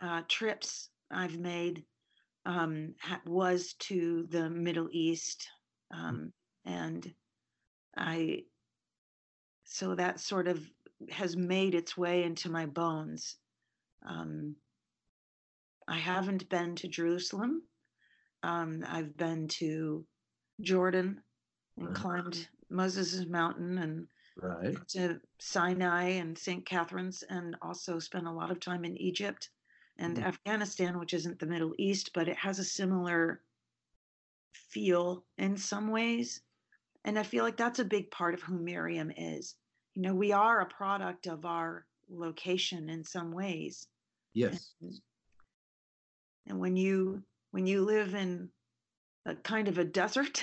uh, 0.00 0.22
trips 0.28 0.90
I've 1.10 1.38
made 1.38 1.84
um, 2.46 2.94
ha- 3.00 3.20
was 3.26 3.74
to 3.80 4.26
the 4.30 4.48
Middle 4.48 4.88
East, 4.92 5.46
um, 5.92 6.32
and 6.64 7.12
I 7.96 8.44
so 9.64 9.94
that 9.94 10.20
sort 10.20 10.48
of 10.48 10.60
has 11.10 11.36
made 11.36 11.74
its 11.74 11.96
way 11.96 12.24
into 12.24 12.50
my 12.50 12.66
bones. 12.66 13.36
Um, 14.06 14.56
I 15.86 15.98
haven't 15.98 16.48
been 16.48 16.74
to 16.76 16.88
Jerusalem. 16.88 17.62
Um, 18.42 18.84
I've 18.88 19.16
been 19.16 19.48
to 19.48 20.04
Jordan 20.60 21.20
and 21.76 21.94
climbed 21.94 22.48
Moses' 22.70 23.26
mountain 23.26 23.78
and 23.78 24.06
Right. 24.42 24.76
to 24.88 25.20
Sinai 25.38 26.04
and 26.10 26.36
St. 26.36 26.64
Catherine's, 26.64 27.22
and 27.24 27.56
also 27.62 27.98
spent 27.98 28.26
a 28.26 28.32
lot 28.32 28.50
of 28.50 28.60
time 28.60 28.84
in 28.84 28.96
Egypt 28.96 29.50
and 29.98 30.16
Mhm. 30.16 30.24
Afghanistan, 30.24 30.98
which 30.98 31.14
isn't 31.14 31.38
the 31.38 31.46
Middle 31.46 31.74
East, 31.78 32.12
but 32.14 32.28
it 32.28 32.36
has 32.36 32.58
a 32.58 32.64
similar 32.64 33.42
feel 34.52 35.24
in 35.38 35.56
some 35.56 35.88
ways. 35.88 36.42
And 37.04 37.18
I 37.18 37.22
feel 37.22 37.44
like 37.44 37.56
that's 37.56 37.78
a 37.78 37.84
big 37.84 38.10
part 38.10 38.34
of 38.34 38.42
who 38.42 38.58
Miriam 38.58 39.10
is. 39.10 39.56
You 39.94 40.02
know, 40.02 40.14
we 40.14 40.32
are 40.32 40.60
a 40.60 40.66
product 40.66 41.26
of 41.26 41.44
our 41.44 41.86
location 42.08 42.88
in 42.88 43.04
some 43.04 43.32
ways. 43.32 43.88
Yes. 44.34 44.74
And, 44.80 45.00
and 46.46 46.58
when 46.58 46.76
you 46.76 47.22
when 47.52 47.66
you 47.66 47.82
live 47.82 48.14
in 48.14 48.50
a 49.26 49.34
kind 49.34 49.68
of 49.68 49.78
a 49.78 49.84
desert, 49.84 50.42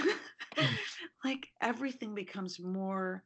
like 1.24 1.48
everything 1.62 2.13
becomes 2.13 2.60
more 2.60 3.24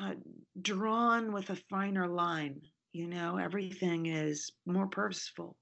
uh, 0.00 0.14
drawn 0.60 1.32
with 1.32 1.50
a 1.50 1.56
finer 1.70 2.06
line. 2.06 2.60
You 2.92 3.06
know, 3.06 3.36
everything 3.36 4.06
is 4.06 4.50
more 4.66 4.86
purposeful. 4.86 5.56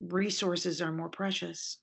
Resources 0.00 0.82
are 0.82 0.92
more 0.92 1.08
precious. 1.08 1.78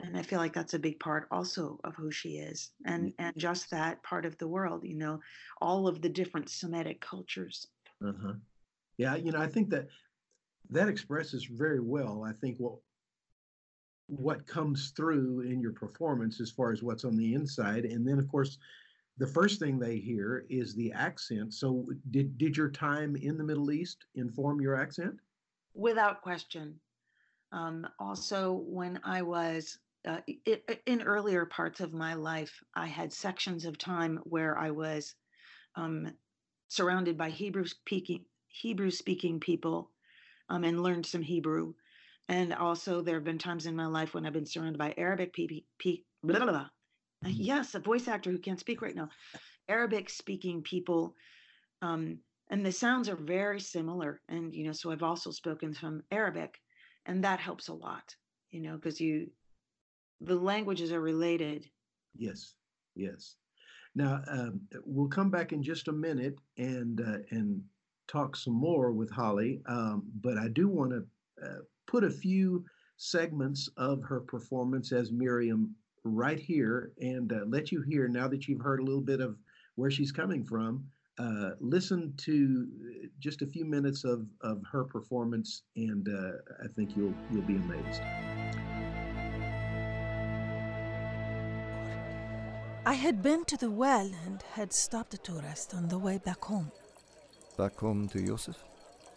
And 0.00 0.16
I 0.16 0.22
feel 0.22 0.38
like 0.38 0.52
that's 0.52 0.74
a 0.74 0.78
big 0.78 1.00
part 1.00 1.26
also 1.30 1.80
of 1.84 1.94
who 1.96 2.10
she 2.10 2.36
is. 2.36 2.70
And 2.84 3.12
and 3.18 3.32
just 3.36 3.70
that 3.70 4.02
part 4.02 4.26
of 4.26 4.36
the 4.38 4.46
world, 4.46 4.84
you 4.84 4.96
know, 4.96 5.20
all 5.60 5.88
of 5.88 6.02
the 6.02 6.08
different 6.08 6.50
Semitic 6.50 7.00
cultures. 7.00 7.66
Uh-huh. 8.06 8.34
Yeah, 8.98 9.16
you 9.16 9.32
know, 9.32 9.40
I 9.40 9.46
think 9.46 9.70
that 9.70 9.88
that 10.70 10.88
expresses 10.88 11.44
very 11.44 11.80
well, 11.80 12.24
I 12.24 12.32
think 12.32 12.58
what 12.58 12.76
what 14.08 14.46
comes 14.46 14.90
through 14.90 15.40
in 15.40 15.60
your 15.60 15.72
performance 15.72 16.40
as 16.40 16.50
far 16.50 16.70
as 16.70 16.82
what's 16.82 17.04
on 17.04 17.16
the 17.16 17.34
inside. 17.34 17.84
And 17.84 18.06
then 18.06 18.18
of 18.18 18.28
course, 18.28 18.58
the 19.18 19.26
first 19.26 19.58
thing 19.60 19.78
they 19.78 19.98
hear 19.98 20.44
is 20.50 20.74
the 20.74 20.92
accent. 20.92 21.54
So 21.54 21.86
did 22.10 22.36
did 22.38 22.56
your 22.56 22.70
time 22.70 23.16
in 23.16 23.36
the 23.38 23.44
Middle 23.44 23.72
East 23.72 24.06
inform 24.14 24.60
your 24.60 24.76
accent? 24.76 25.14
without 25.74 26.22
question. 26.22 26.80
Um, 27.52 27.86
also, 27.98 28.52
when 28.52 28.98
I 29.04 29.22
was 29.22 29.78
uh, 30.06 30.20
i- 30.28 30.62
i- 30.68 30.80
in 30.86 31.02
earlier 31.02 31.44
parts 31.46 31.80
of 31.80 31.92
my 31.92 32.14
life, 32.14 32.62
I 32.74 32.86
had 32.86 33.12
sections 33.12 33.64
of 33.64 33.76
time 33.76 34.18
where 34.24 34.56
I 34.56 34.70
was 34.70 35.14
um, 35.74 36.12
surrounded 36.68 37.18
by 37.18 37.30
Hebrew 37.30 37.66
speaking 37.66 38.24
Hebrew 38.48 38.90
speaking 38.90 39.38
people 39.40 39.90
um, 40.48 40.64
and 40.64 40.82
learned 40.82 41.04
some 41.06 41.22
Hebrew. 41.22 41.74
And 42.28 42.54
also, 42.54 43.02
there 43.02 43.16
have 43.16 43.24
been 43.24 43.38
times 43.38 43.66
in 43.66 43.76
my 43.76 43.86
life 43.86 44.14
when 44.14 44.26
I've 44.26 44.32
been 44.32 44.46
surrounded 44.46 44.78
by 44.78 44.94
Arabic 44.96 45.32
people. 45.34 46.04
Blah, 46.22 46.38
blah, 46.38 46.50
blah. 46.50 46.68
Uh. 47.24 47.30
Yes, 47.30 47.74
a 47.74 47.80
voice 47.80 48.08
actor 48.08 48.30
who 48.30 48.38
can't 48.38 48.60
speak 48.60 48.82
right 48.82 48.94
now. 48.94 49.08
Arabic 49.68 50.10
speaking 50.10 50.62
people 50.62 51.14
um, 51.82 52.18
and 52.50 52.64
the 52.64 52.72
sounds 52.72 53.08
are 53.08 53.16
very 53.16 53.58
similar 53.58 54.20
and 54.28 54.54
you 54.54 54.64
know 54.64 54.72
so 54.72 54.92
i've 54.92 55.02
also 55.02 55.32
spoken 55.32 55.74
some 55.74 56.00
arabic 56.12 56.60
and 57.06 57.24
that 57.24 57.40
helps 57.40 57.66
a 57.66 57.74
lot 57.74 58.14
you 58.52 58.62
know 58.62 58.76
because 58.76 59.00
you 59.00 59.28
the 60.20 60.36
languages 60.36 60.92
are 60.92 61.00
related 61.00 61.68
Yes, 62.18 62.54
yes. 62.94 63.36
Now 63.94 64.22
um, 64.30 64.60
we'll 64.84 65.08
come 65.08 65.30
back 65.30 65.52
in 65.52 65.62
just 65.62 65.88
a 65.88 65.92
minute 65.92 66.38
and 66.58 67.00
uh, 67.00 67.18
and 67.30 67.62
talk 68.08 68.36
some 68.36 68.54
more 68.54 68.92
with 68.92 69.10
Holly. 69.10 69.60
Um, 69.66 70.04
but 70.20 70.38
I 70.38 70.48
do 70.48 70.68
want 70.68 70.92
to 70.92 71.46
uh, 71.46 71.60
put 71.86 72.04
a 72.04 72.10
few 72.10 72.64
segments 72.98 73.68
of 73.76 74.02
her 74.02 74.20
performance 74.20 74.92
as 74.92 75.12
Miriam 75.12 75.74
right 76.06 76.38
here 76.38 76.92
and 77.00 77.32
uh, 77.32 77.40
let 77.46 77.72
you 77.72 77.82
hear 77.82 78.08
now 78.08 78.28
that 78.28 78.46
you've 78.46 78.60
heard 78.60 78.80
a 78.80 78.84
little 78.84 79.00
bit 79.00 79.20
of 79.20 79.36
where 79.74 79.90
she's 79.90 80.12
coming 80.12 80.44
from. 80.44 80.84
Uh, 81.18 81.50
listen 81.60 82.12
to 82.18 82.68
uh, 83.04 83.06
just 83.18 83.40
a 83.42 83.46
few 83.46 83.64
minutes 83.64 84.04
of, 84.04 84.26
of 84.42 84.62
her 84.70 84.84
performance, 84.84 85.62
and 85.76 86.08
uh, 86.08 86.32
I 86.62 86.68
think 86.68 86.94
you'll 86.96 87.14
you'll 87.30 87.42
be 87.42 87.56
amazed. 87.56 88.02
I 92.84 92.92
had 92.92 93.22
been 93.22 93.44
to 93.46 93.56
the 93.56 93.70
well 93.70 94.10
and 94.26 94.42
had 94.52 94.72
stopped 94.72 95.24
to 95.24 95.32
rest 95.32 95.74
on 95.74 95.88
the 95.88 95.98
way 95.98 96.18
back 96.18 96.44
home. 96.44 96.70
Back 97.56 97.78
home 97.78 98.08
to 98.10 98.24
Joseph? 98.24 98.62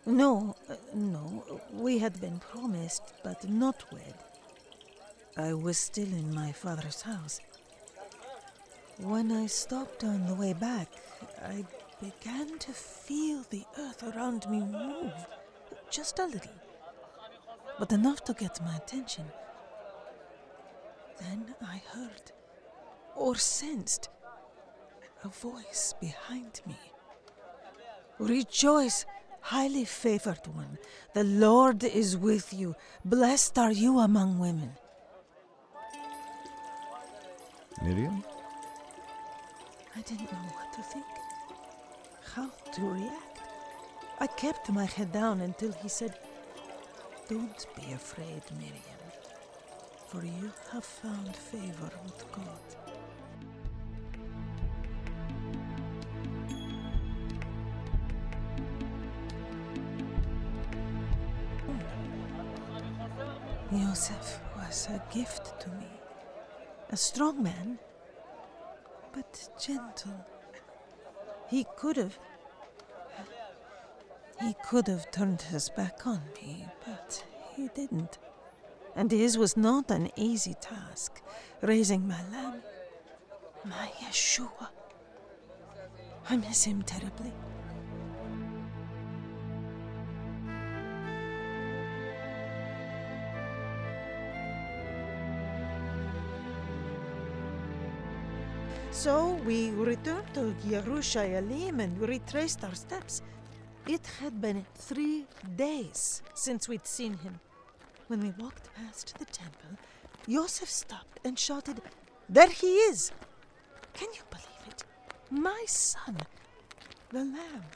No, 0.05 0.55
uh, 0.69 0.75
no, 0.93 1.61
we 1.73 1.99
had 1.99 2.19
been 2.19 2.39
promised, 2.39 3.13
but 3.23 3.47
not 3.47 3.83
wed. 3.91 4.15
I 5.39 5.53
was 5.53 5.77
still 5.77 6.11
in 6.11 6.35
my 6.35 6.51
father's 6.51 7.01
house. 7.01 7.39
When 8.97 9.31
I 9.31 9.45
stopped 9.45 10.03
on 10.03 10.27
the 10.27 10.33
way 10.33 10.51
back, 10.51 10.89
I 11.41 11.63
began 12.01 12.59
to 12.59 12.73
feel 12.73 13.45
the 13.49 13.63
earth 13.79 14.03
around 14.03 14.49
me 14.49 14.59
move, 14.59 15.13
just 15.89 16.19
a 16.19 16.25
little, 16.25 16.59
but 17.79 17.93
enough 17.93 18.21
to 18.25 18.33
get 18.33 18.59
my 18.65 18.75
attention. 18.75 19.23
Then 21.21 21.55
I 21.61 21.81
heard, 21.93 22.33
or 23.15 23.35
sensed, 23.35 24.09
a 25.23 25.29
voice 25.29 25.93
behind 26.01 26.59
me. 26.67 26.79
Rejoice, 28.19 29.05
highly 29.39 29.85
favored 29.85 30.45
one. 30.53 30.77
The 31.13 31.23
Lord 31.23 31.85
is 31.85 32.17
with 32.17 32.53
you. 32.53 32.75
Blessed 33.05 33.57
are 33.57 33.71
you 33.71 33.99
among 33.99 34.37
women. 34.37 34.71
Miriam? 37.81 38.23
I 39.95 40.01
didn't 40.01 40.31
know 40.31 40.37
what 40.57 40.73
to 40.73 40.81
think. 40.81 41.05
how 42.35 42.49
to 42.73 42.81
react. 42.81 43.39
I 44.19 44.27
kept 44.27 44.69
my 44.71 44.85
head 44.85 45.11
down 45.11 45.41
until 45.41 45.71
he 45.71 45.89
said, 45.89 46.13
Don't 47.29 47.65
be 47.75 47.93
afraid, 47.93 48.43
Miriam, 48.57 49.03
for 50.07 50.23
you 50.25 50.51
have 50.71 50.83
found 50.83 51.35
favor 51.35 51.89
with 52.03 52.25
God. 52.31 52.45
Joseph 63.71 64.39
was 64.55 64.87
a 64.89 65.01
gift 65.13 65.59
to 65.61 65.69
me. 65.69 65.98
A 66.91 66.97
strong 66.97 67.43
man, 67.43 67.77
but 69.13 69.49
gentle. 69.59 70.25
He 71.47 71.65
could 71.77 71.97
have. 71.97 72.17
He 74.41 74.55
could 74.65 74.87
have 74.87 75.11
turned 75.11 75.41
his 75.43 75.69
back 75.69 76.07
on 76.07 76.21
me, 76.41 76.65
but 76.85 77.23
he 77.55 77.67
didn't. 77.75 78.17
And 78.95 79.11
his 79.11 79.37
was 79.37 79.55
not 79.55 79.91
an 79.91 80.09
easy 80.15 80.55
task, 80.55 81.21
raising 81.61 82.07
my 82.07 82.21
lamb, 82.31 82.61
my 83.65 83.91
Yeshua. 84.01 84.69
I 86.29 86.37
miss 86.37 86.63
him 86.63 86.81
terribly. 86.81 87.33
So 98.99 99.39
we 99.45 99.69
returned 99.69 100.27
to 100.33 100.53
Yerushalayim 100.67 101.79
and 101.79 101.97
retraced 102.01 102.65
our 102.65 102.75
steps. 102.75 103.21
It 103.87 104.05
had 104.19 104.41
been 104.41 104.65
three 104.75 105.25
days 105.55 106.21
since 106.33 106.67
we'd 106.67 106.85
seen 106.85 107.13
him. 107.13 107.39
When 108.07 108.19
we 108.19 108.31
walked 108.31 108.67
past 108.75 109.17
the 109.17 109.23
temple, 109.23 109.77
Yosef 110.27 110.69
stopped 110.69 111.21
and 111.23 111.39
shouted, 111.39 111.81
There 112.27 112.49
he 112.49 112.75
is! 112.91 113.13
Can 113.93 114.09
you 114.13 114.23
believe 114.29 114.67
it? 114.67 114.83
My 115.31 115.63
son, 115.65 116.17
the 117.11 117.19
Lamb, 117.19 117.67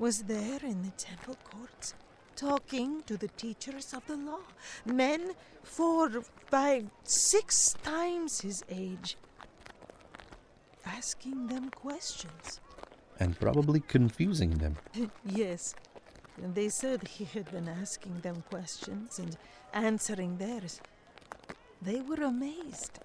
was 0.00 0.24
there 0.24 0.58
in 0.64 0.82
the 0.82 0.96
temple 0.96 1.36
courts, 1.44 1.94
talking 2.34 3.04
to 3.06 3.16
the 3.16 3.28
teachers 3.28 3.94
of 3.94 4.04
the 4.08 4.16
law, 4.16 4.42
men 4.84 5.30
four, 5.62 6.10
five, 6.50 6.90
six 7.04 7.76
times 7.84 8.40
his 8.40 8.64
age 8.68 9.16
asking 10.96 11.46
them 11.46 11.70
questions. 11.70 12.60
And 13.18 13.38
probably 13.38 13.80
confusing 13.80 14.50
them. 14.50 14.76
yes. 15.24 15.74
And 16.42 16.54
they 16.54 16.68
said 16.68 17.06
he 17.06 17.24
had 17.24 17.50
been 17.50 17.68
asking 17.68 18.20
them 18.20 18.42
questions 18.48 19.18
and 19.18 19.36
answering 19.72 20.38
theirs. 20.38 20.80
They 21.82 22.00
were 22.00 22.22
amazed. 22.22 22.98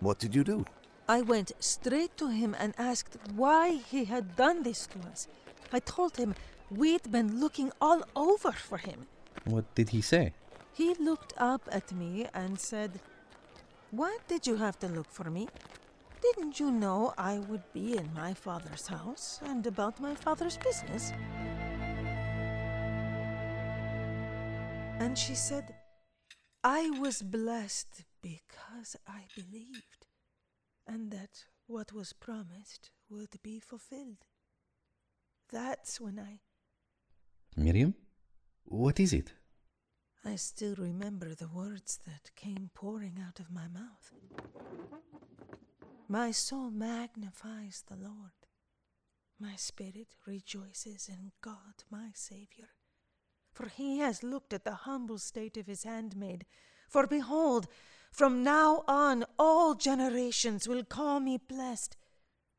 What 0.00 0.18
did 0.18 0.34
you 0.34 0.44
do? 0.44 0.64
I 1.08 1.20
went 1.22 1.52
straight 1.60 2.16
to 2.18 2.28
him 2.28 2.54
and 2.58 2.74
asked 2.78 3.16
why 3.34 3.74
he 3.90 4.04
had 4.04 4.36
done 4.36 4.62
this 4.62 4.86
to 4.88 4.98
us. 5.10 5.28
I 5.72 5.80
told 5.80 6.16
him 6.16 6.34
we'd 6.70 7.10
been 7.10 7.40
looking 7.40 7.72
all 7.80 8.02
over 8.14 8.52
for 8.52 8.78
him. 8.78 9.06
What 9.44 9.74
did 9.74 9.90
he 9.90 10.00
say? 10.00 10.32
He 10.74 10.94
looked 10.94 11.34
up 11.36 11.62
at 11.70 11.92
me 11.92 12.26
and 12.32 12.58
said, 12.58 13.00
Why 13.90 14.18
did 14.28 14.46
you 14.46 14.56
have 14.56 14.78
to 14.80 14.88
look 14.88 15.10
for 15.10 15.30
me? 15.30 15.48
Didn't 16.22 16.60
you 16.60 16.70
know 16.70 17.12
I 17.18 17.40
would 17.40 17.64
be 17.72 17.96
in 17.96 18.08
my 18.14 18.32
father's 18.32 18.86
house 18.86 19.40
and 19.44 19.66
about 19.66 20.00
my 20.00 20.14
father's 20.14 20.56
business? 20.56 21.12
And 25.00 25.18
she 25.18 25.34
said, 25.34 25.74
I 26.62 26.90
was 26.90 27.22
blessed 27.22 28.04
because 28.22 28.94
I 29.04 29.22
believed, 29.34 30.06
and 30.86 31.10
that 31.10 31.44
what 31.66 31.92
was 31.92 32.12
promised 32.12 32.92
would 33.10 33.34
be 33.42 33.58
fulfilled. 33.58 34.24
That's 35.50 36.00
when 36.00 36.20
I. 36.20 36.38
Miriam? 37.56 37.94
What 38.64 39.00
is 39.00 39.12
it? 39.12 39.32
I 40.24 40.36
still 40.36 40.76
remember 40.76 41.34
the 41.34 41.48
words 41.48 41.98
that 42.06 42.30
came 42.36 42.70
pouring 42.74 43.18
out 43.26 43.40
of 43.40 43.50
my 43.50 43.66
mouth. 43.66 44.12
My 46.12 46.30
soul 46.30 46.70
magnifies 46.70 47.84
the 47.88 47.96
Lord. 47.96 48.36
My 49.40 49.56
spirit 49.56 50.08
rejoices 50.26 51.08
in 51.08 51.32
God, 51.40 51.84
my 51.90 52.10
Saviour. 52.12 52.68
For 53.54 53.68
he 53.68 54.00
has 54.00 54.22
looked 54.22 54.52
at 54.52 54.66
the 54.66 54.74
humble 54.74 55.16
state 55.16 55.56
of 55.56 55.66
his 55.66 55.84
handmaid. 55.84 56.44
For 56.86 57.06
behold, 57.06 57.66
from 58.10 58.42
now 58.42 58.84
on 58.86 59.24
all 59.38 59.74
generations 59.74 60.68
will 60.68 60.84
call 60.84 61.18
me 61.18 61.38
blessed. 61.38 61.96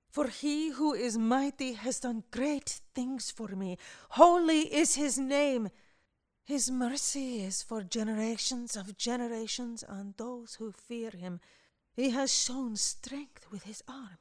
For 0.09 0.29
he 0.29 0.71
who 0.71 0.95
is 0.95 1.19
mighty 1.19 1.73
has 1.73 1.99
done 1.99 2.23
great 2.31 2.81
things 2.95 3.29
for 3.29 3.49
me. 3.49 3.77
Holy 4.09 4.61
is 4.73 4.95
his 4.95 5.19
name. 5.19 5.69
His 6.43 6.71
mercy 6.71 7.43
is 7.43 7.61
for 7.61 7.83
generations 7.83 8.75
of 8.75 8.97
generations 8.97 9.83
on 9.83 10.15
those 10.17 10.55
who 10.55 10.71
fear 10.71 11.11
him. 11.11 11.39
He 11.93 12.09
has 12.09 12.33
shown 12.33 12.75
strength 12.75 13.51
with 13.51 13.63
his 13.63 13.83
arm. 13.87 14.17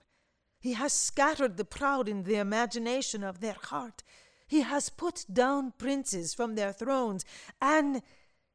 He 0.60 0.74
has 0.74 0.92
scattered 0.92 1.56
the 1.56 1.64
proud 1.64 2.08
in 2.08 2.22
the 2.22 2.36
imagination 2.36 3.24
of 3.24 3.40
their 3.40 3.56
heart. 3.60 4.02
He 4.46 4.60
has 4.60 4.90
put 4.90 5.24
down 5.32 5.72
princes 5.78 6.34
from 6.34 6.54
their 6.54 6.72
thrones, 6.72 7.24
and 7.60 8.02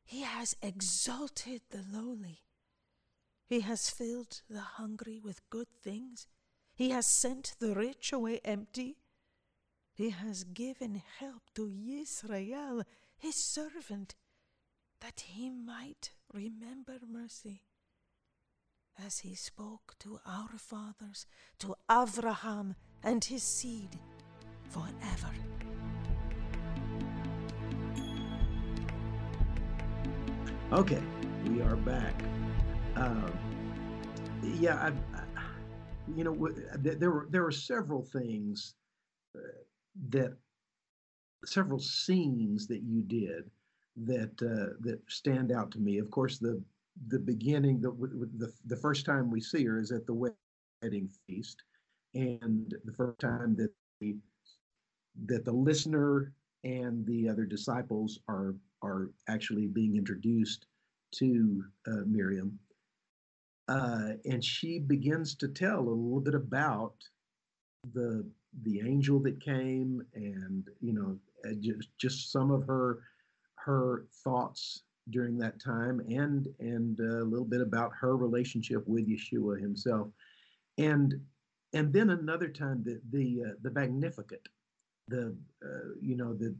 he 0.05 0.21
has 0.21 0.55
exalted 0.61 1.61
the 1.69 1.83
lowly. 1.91 2.43
He 3.47 3.61
has 3.61 3.89
filled 3.89 4.41
the 4.49 4.61
hungry 4.61 5.19
with 5.19 5.49
good 5.49 5.69
things. 5.83 6.27
He 6.75 6.91
has 6.91 7.07
sent 7.07 7.55
the 7.59 7.73
rich 7.73 8.13
away 8.13 8.39
empty. 8.45 8.97
He 9.93 10.11
has 10.11 10.43
given 10.43 11.01
help 11.19 11.49
to 11.55 11.73
Israel, 11.89 12.83
his 13.17 13.35
servant, 13.35 14.15
that 15.01 15.21
he 15.21 15.49
might 15.49 16.11
remember 16.31 16.99
mercy 17.05 17.63
as 19.05 19.19
he 19.19 19.35
spoke 19.35 19.95
to 19.99 20.19
our 20.25 20.57
fathers, 20.57 21.25
to 21.59 21.75
Abraham 21.89 22.75
and 23.03 23.23
his 23.23 23.43
seed 23.43 23.89
forever. 24.69 25.33
Okay, 30.71 31.01
we 31.45 31.61
are 31.61 31.77
back. 31.77 32.13
Um, 32.95 33.31
yeah, 34.43 34.75
I, 34.75 34.87
I, 35.17 35.23
you 36.15 36.23
know, 36.23 36.49
there 36.75 37.11
were 37.11 37.27
there 37.29 37.43
were 37.43 37.51
several 37.51 38.01
things 38.01 38.75
uh, 39.35 39.39
that 40.09 40.33
several 41.45 41.79
scenes 41.79 42.67
that 42.67 42.81
you 42.81 43.01
did 43.01 43.49
that 43.95 44.31
uh, 44.41 44.75
that 44.81 44.99
stand 45.07 45.51
out 45.51 45.71
to 45.71 45.79
me. 45.79 45.99
Of 45.99 46.11
course, 46.11 46.37
the 46.37 46.61
the 47.07 47.19
beginning, 47.19 47.79
the, 47.81 47.91
the, 48.37 48.51
the 48.65 48.75
first 48.75 49.05
time 49.05 49.29
we 49.29 49.41
see 49.41 49.63
her 49.65 49.79
is 49.79 49.91
at 49.91 50.05
the 50.05 50.13
wedding 50.13 51.09
feast. 51.27 51.63
And 52.13 52.73
the 52.85 52.93
first 52.93 53.19
time 53.19 53.55
that 53.57 53.71
the, 54.01 54.15
that 55.25 55.45
the 55.45 55.51
listener 55.51 56.33
and 56.63 57.05
the 57.05 57.29
other 57.29 57.45
disciples 57.45 58.19
are, 58.27 58.55
are 58.81 59.11
actually 59.27 59.67
being 59.67 59.95
introduced 59.95 60.65
to 61.15 61.63
uh, 61.87 62.03
Miriam. 62.05 62.57
Uh, 63.67 64.11
and 64.25 64.43
she 64.43 64.79
begins 64.79 65.35
to 65.35 65.47
tell 65.47 65.79
a 65.79 65.89
little 65.89 66.21
bit 66.21 66.35
about 66.35 66.95
the 67.93 68.25
the 68.63 68.81
angel 68.81 69.19
that 69.19 69.39
came 69.39 70.01
and 70.15 70.67
you 70.81 70.93
know 70.93 71.17
uh, 71.45 71.53
just 71.59 71.89
just 71.97 72.31
some 72.31 72.49
of 72.49 72.65
her 72.65 72.99
her 73.55 74.07
thoughts 74.23 74.83
during 75.09 75.37
that 75.37 75.61
time 75.61 75.99
and 76.09 76.47
and 76.59 76.99
a 76.99 77.23
little 77.23 77.45
bit 77.45 77.61
about 77.61 77.91
her 77.99 78.17
relationship 78.17 78.87
with 78.87 79.07
Yeshua 79.07 79.59
himself. 79.59 80.07
And 80.77 81.15
and 81.73 81.91
then 81.91 82.11
another 82.11 82.47
time 82.47 82.83
the 82.83 83.01
the 83.11 83.49
uh, 83.49 83.53
the 83.61 83.71
magnificat 83.71 84.47
the 85.07 85.35
uh, 85.63 85.93
you 86.01 86.15
know 86.15 86.33
the 86.33 86.55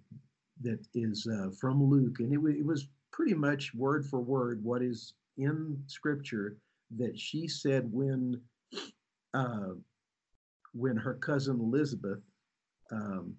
that 0.61 0.79
is 0.95 1.27
uh, 1.27 1.49
from 1.59 1.83
Luke. 1.83 2.19
And 2.19 2.33
it, 2.33 2.57
it 2.57 2.65
was 2.65 2.87
pretty 3.11 3.33
much 3.33 3.73
word 3.73 4.05
for 4.05 4.19
word 4.19 4.63
what 4.63 4.81
is 4.81 5.13
in 5.37 5.81
scripture 5.87 6.57
that 6.97 7.19
she 7.19 7.47
said 7.47 7.91
when 7.91 8.41
uh, 9.33 9.73
when 10.73 10.95
her 10.97 11.15
cousin 11.15 11.59
Elizabeth 11.59 12.19
um, 12.91 13.35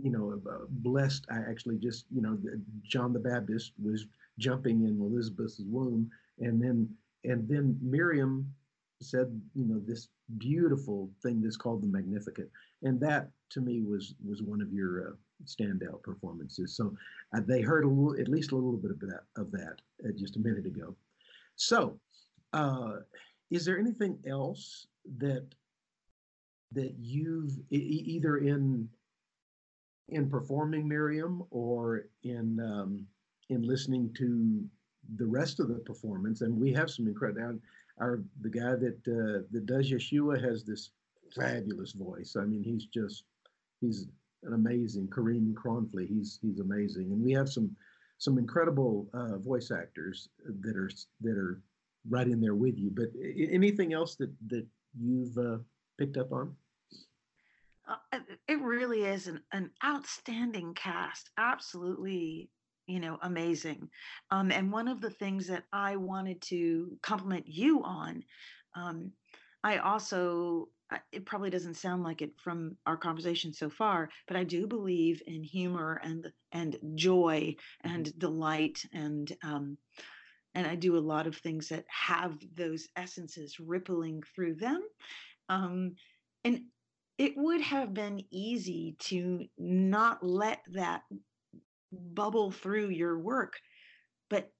you 0.00 0.10
know, 0.10 0.40
uh, 0.50 0.64
blessed. 0.68 1.26
I 1.30 1.38
actually 1.48 1.78
just, 1.78 2.06
you 2.10 2.22
know, 2.22 2.38
John 2.82 3.12
the 3.12 3.18
Baptist 3.18 3.72
was 3.82 4.06
jumping 4.38 4.84
in 4.84 5.00
Elizabeth's 5.00 5.60
womb, 5.66 6.10
and 6.38 6.62
then 6.62 6.88
and 7.24 7.48
then 7.48 7.78
Miriam 7.80 8.52
said, 9.00 9.40
you 9.54 9.66
know, 9.66 9.80
this 9.86 10.08
beautiful 10.38 11.10
thing 11.22 11.42
that's 11.42 11.56
called 11.56 11.82
the 11.82 11.88
Magnificat, 11.88 12.50
and 12.82 13.00
that 13.00 13.30
to 13.50 13.60
me 13.60 13.82
was 13.82 14.14
was 14.26 14.42
one 14.42 14.62
of 14.62 14.72
your 14.72 15.08
uh, 15.08 15.12
standout 15.44 16.02
performances. 16.02 16.74
So 16.76 16.96
uh, 17.36 17.40
they 17.46 17.60
heard 17.60 17.84
a 17.84 17.88
little, 17.88 18.18
at 18.20 18.28
least 18.28 18.52
a 18.52 18.56
little 18.56 18.78
bit 18.78 18.92
of 18.92 19.00
that 19.00 19.24
of 19.36 19.50
that 19.52 19.80
uh, 20.04 20.12
just 20.16 20.36
a 20.36 20.40
minute 20.40 20.66
ago. 20.66 20.94
So, 21.56 21.98
uh, 22.54 22.96
is 23.50 23.64
there 23.64 23.78
anything 23.78 24.18
else 24.26 24.86
that 25.18 25.46
that 26.72 26.94
you've 26.98 27.58
e- 27.70 28.04
either 28.06 28.38
in 28.38 28.88
in 30.08 30.28
performing 30.28 30.86
Miriam 30.88 31.42
or 31.50 32.06
in 32.22 32.60
um, 32.60 33.06
in 33.48 33.62
listening 33.62 34.12
to 34.18 34.64
the 35.16 35.26
rest 35.26 35.60
of 35.60 35.68
the 35.68 35.80
performance? 35.80 36.40
And 36.42 36.58
we 36.58 36.72
have 36.72 36.90
some 36.90 37.06
incredible. 37.06 37.60
Our 38.00 38.22
the 38.40 38.50
guy 38.50 38.74
that 38.76 38.98
uh, 39.06 39.46
that 39.50 39.66
does 39.66 39.90
Yeshua 39.90 40.42
has 40.42 40.64
this 40.64 40.90
fabulous 41.34 41.92
voice. 41.92 42.36
I 42.38 42.44
mean, 42.44 42.62
he's 42.62 42.86
just 42.86 43.24
he's 43.80 44.06
an 44.44 44.54
amazing 44.54 45.08
Kareem 45.08 45.54
Cronfley. 45.54 46.08
He's 46.08 46.38
he's 46.42 46.60
amazing, 46.60 47.12
and 47.12 47.22
we 47.22 47.32
have 47.32 47.48
some 47.48 47.74
some 48.18 48.38
incredible 48.38 49.08
uh, 49.12 49.38
voice 49.38 49.70
actors 49.70 50.28
that 50.60 50.76
are 50.76 50.90
that 51.20 51.36
are 51.36 51.60
right 52.08 52.26
in 52.26 52.40
there 52.40 52.54
with 52.54 52.78
you. 52.78 52.90
But 52.90 53.08
anything 53.36 53.92
else 53.92 54.16
that 54.16 54.30
that 54.48 54.66
you've 54.98 55.36
uh, 55.38 55.58
picked 55.98 56.16
up 56.16 56.32
on? 56.32 56.54
Uh, 57.86 58.20
it 58.48 58.60
really 58.60 59.04
is 59.04 59.26
an, 59.26 59.40
an 59.52 59.70
outstanding 59.84 60.74
cast. 60.74 61.30
Absolutely, 61.36 62.50
you 62.86 63.00
know, 63.00 63.18
amazing. 63.22 63.88
Um, 64.30 64.52
and 64.52 64.70
one 64.72 64.88
of 64.88 65.00
the 65.00 65.10
things 65.10 65.48
that 65.48 65.64
I 65.72 65.96
wanted 65.96 66.40
to 66.42 66.98
compliment 67.02 67.46
you 67.48 67.82
on, 67.82 68.22
um, 68.76 69.12
I 69.64 69.78
also 69.78 70.68
it 71.10 71.24
probably 71.24 71.48
doesn't 71.48 71.74
sound 71.76 72.02
like 72.02 72.20
it 72.20 72.38
from 72.38 72.76
our 72.84 72.98
conversation 72.98 73.54
so 73.54 73.70
far, 73.70 74.10
but 74.28 74.36
I 74.36 74.44
do 74.44 74.66
believe 74.66 75.22
in 75.26 75.42
humor 75.42 75.98
and 76.04 76.30
and 76.52 76.76
joy 76.94 77.56
Mm-hmm. 77.86 77.92
and 77.94 78.18
delight 78.18 78.84
and 78.92 79.34
um, 79.42 79.78
and 80.54 80.66
I 80.66 80.74
do 80.74 80.96
a 80.96 81.00
lot 81.00 81.26
of 81.26 81.36
things 81.36 81.68
that 81.68 81.84
have 81.88 82.38
those 82.54 82.88
essences 82.96 83.58
rippling 83.58 84.22
through 84.34 84.56
them. 84.56 84.82
Um, 85.48 85.96
and 86.44 86.62
it 87.22 87.34
would 87.36 87.60
have 87.60 87.94
been 87.94 88.24
easy 88.32 88.96
to 88.98 89.46
not 89.56 90.26
let 90.26 90.60
that 90.72 91.02
bubble 91.92 92.50
through 92.50 92.88
your 92.88 93.16
work, 93.16 93.60
but 94.28 94.50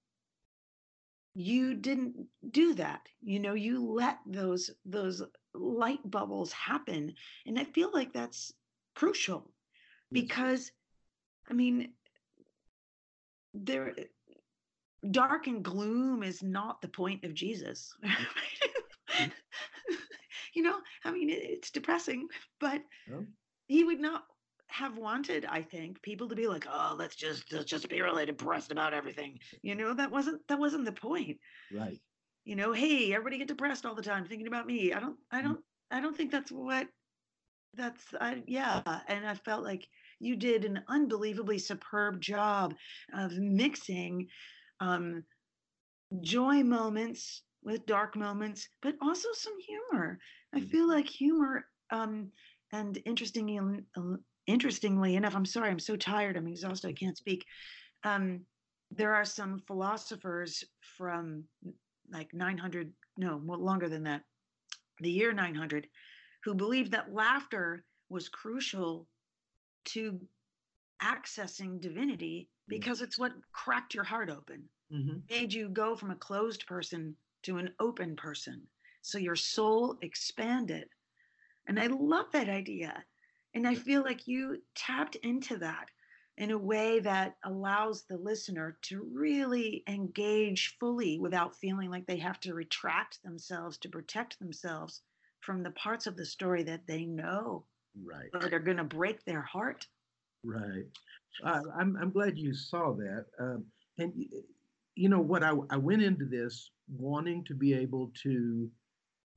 you 1.35 1.75
didn't 1.75 2.14
do 2.48 2.75
that. 2.75 3.01
You 3.20 3.40
know 3.40 3.55
you 3.55 3.85
let 3.85 4.18
those 4.25 4.70
those 4.85 5.25
light 5.55 6.09
bubbles 6.09 6.51
happen 6.53 7.14
and 7.44 7.59
i 7.59 7.64
feel 7.64 7.90
like 7.92 8.11
that's 8.12 8.53
crucial 8.94 9.51
because 10.11 10.70
i 11.51 11.53
mean 11.53 11.92
there 13.53 13.94
dark 15.11 15.46
and 15.48 15.62
gloom 15.62 16.22
is 16.22 16.42
not 16.42 16.81
the 16.81 16.88
point 16.88 17.22
of 17.25 17.35
jesus 17.35 17.94
you 20.54 20.62
know 20.62 20.78
i 21.04 21.10
mean 21.12 21.30
it, 21.30 21.42
it's 21.42 21.70
depressing 21.70 22.28
but 22.60 22.82
Oh. 23.12 23.26
he 23.66 23.84
would 23.84 24.00
not 24.00 24.24
have 24.68 24.96
wanted 24.98 25.44
i 25.46 25.62
think 25.62 26.00
people 26.02 26.28
to 26.28 26.34
be 26.36 26.46
like 26.46 26.66
oh 26.70 26.94
let's 26.98 27.16
just 27.16 27.52
let's 27.52 27.66
just 27.70 27.88
be 27.88 28.00
really 28.00 28.24
depressed 28.26 28.72
about 28.72 28.94
everything 28.94 29.38
you 29.62 29.74
know 29.74 29.92
that 29.94 30.10
wasn't 30.10 30.40
that 30.48 30.58
wasn't 30.58 30.84
the 30.84 30.92
point 30.92 31.38
Right. 31.70 31.98
you 32.44 32.56
know 32.56 32.72
hey 32.72 33.12
everybody 33.12 33.38
get 33.38 33.48
depressed 33.48 33.84
all 33.86 33.94
the 33.94 34.02
time 34.02 34.24
thinking 34.24 34.46
about 34.46 34.66
me 34.66 34.92
i 34.92 35.00
don't 35.00 35.16
i 35.30 35.42
don't 35.42 35.60
i 35.90 36.00
don't 36.00 36.16
think 36.16 36.30
that's 36.30 36.50
what 36.52 36.88
that's 37.74 38.14
I, 38.20 38.42
yeah 38.46 39.00
and 39.08 39.26
i 39.26 39.34
felt 39.34 39.64
like 39.64 39.88
you 40.20 40.36
did 40.36 40.64
an 40.64 40.82
unbelievably 40.88 41.58
superb 41.58 42.20
job 42.20 42.74
of 43.14 43.32
mixing 43.38 44.28
um 44.80 45.24
joy 46.20 46.62
moments 46.62 47.42
with 47.62 47.87
dark 47.87 48.16
moments 48.16 48.68
but 48.81 48.96
also 49.01 49.29
some 49.33 49.59
humor. 49.61 50.18
I 50.55 50.61
Mhm. 50.61 50.68
feel 50.70 50.88
like 50.88 51.09
humor 51.09 51.66
um 51.90 52.33
and 52.72 52.98
interestingly 53.05 53.59
interestingly 54.46 55.16
enough 55.16 55.37
i'm 55.37 55.44
sorry 55.46 55.70
i'm 55.70 55.79
so 55.79 55.96
tired 55.96 56.37
i'm 56.37 56.48
exhausted 56.48 56.88
i 56.88 56.92
can't 56.92 57.16
speak. 57.16 57.44
Um 58.05 58.46
there 58.90 59.14
are 59.14 59.25
some 59.25 59.59
philosophers 59.61 60.64
from 60.81 61.44
like 62.11 62.33
900 62.35 62.92
no 63.16 63.38
more 63.38 63.57
longer 63.57 63.88
than 63.88 64.03
that 64.05 64.22
the 65.01 65.11
year 65.11 65.33
900 65.33 65.88
who 66.44 66.55
believed 66.55 66.92
that 66.92 67.12
laughter 67.12 67.85
was 68.09 68.29
crucial 68.29 69.09
to 69.85 70.20
accessing 71.03 71.81
divinity 71.81 72.48
because 72.68 73.03
it's 73.03 73.18
what 73.18 73.33
cracked 73.53 73.94
your 73.94 74.05
heart 74.05 74.31
open 74.31 74.68
hmm 74.90 75.18
made 75.31 75.53
you 75.53 75.68
go 75.68 75.96
from 75.96 76.11
a 76.11 76.16
closed 76.16 76.66
person 76.66 77.16
to 77.42 77.59
an 77.59 77.74
open 77.81 78.16
person 78.16 78.66
so 79.02 79.18
your 79.18 79.37
soul 79.37 79.98
expanded 80.02 80.88
and 81.66 81.78
i 81.78 81.87
love 81.87 82.26
that 82.33 82.48
idea 82.48 83.05
and 83.55 83.66
i 83.66 83.74
feel 83.74 84.02
like 84.02 84.26
you 84.26 84.62
tapped 84.74 85.16
into 85.16 85.57
that 85.57 85.88
in 86.38 86.50
a 86.50 86.59
way 86.59 86.98
that 86.98 87.37
allows 87.44 88.05
the 88.05 88.16
listener 88.16 88.78
to 88.83 89.02
really 89.12 89.83
engage 89.87 90.76
fully 90.81 91.18
without 91.18 91.55
feeling 91.57 91.90
like 91.90 92.07
they 92.07 92.16
have 92.16 92.40
to 92.40 92.55
retract 92.55 93.22
themselves 93.22 93.76
to 93.76 93.88
protect 93.88 94.38
themselves 94.38 95.02
from 95.40 95.62
the 95.62 95.70
parts 95.72 96.07
of 96.07 96.16
the 96.16 96.24
story 96.24 96.62
that 96.62 96.87
they 96.87 97.05
know 97.05 97.66
Right. 98.02 98.33
that 98.33 98.55
are 98.55 98.59
going 98.59 98.78
to 98.78 98.85
break 98.85 99.24
their 99.24 99.42
heart. 99.42 99.87
Right. 100.42 100.87
Uh, 101.44 101.61
I'm 101.78 101.96
I'm 101.96 102.11
glad 102.11 102.38
you 102.38 102.55
saw 102.55 102.94
that. 102.94 103.26
Um, 103.38 103.66
and 103.98 104.12
you 104.94 105.09
know 105.09 105.20
what? 105.20 105.42
I 105.42 105.52
I 105.70 105.76
went 105.76 106.02
into 106.02 106.24
this 106.24 106.70
wanting 106.88 107.44
to 107.44 107.55
be 107.55 107.74
able 107.74 108.12
to, 108.22 108.70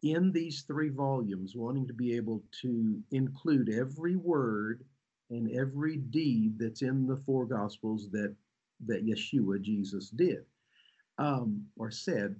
in 0.03 0.31
these 0.31 0.63
three 0.63 0.89
volumes, 0.89 1.53
wanting 1.55 1.87
to 1.87 1.93
be 1.93 2.15
able 2.15 2.43
to 2.61 3.01
include 3.11 3.69
every 3.69 4.15
word 4.15 4.83
and 5.29 5.49
every 5.51 5.97
deed 5.97 6.59
that's 6.59 6.81
in 6.81 7.07
the 7.07 7.17
four 7.25 7.45
Gospels 7.45 8.09
that 8.11 8.35
that 8.85 9.05
Yeshua 9.05 9.61
Jesus 9.61 10.09
did 10.09 10.45
um, 11.17 11.65
or 11.77 11.91
said. 11.91 12.35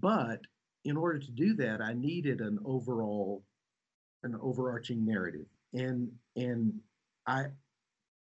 But 0.00 0.40
in 0.84 0.96
order 0.96 1.18
to 1.18 1.30
do 1.30 1.54
that, 1.54 1.80
I 1.80 1.92
needed 1.92 2.40
an 2.40 2.58
overall, 2.64 3.44
an 4.22 4.38
overarching 4.40 5.04
narrative, 5.04 5.46
and 5.74 6.10
and 6.36 6.72
I 7.26 7.46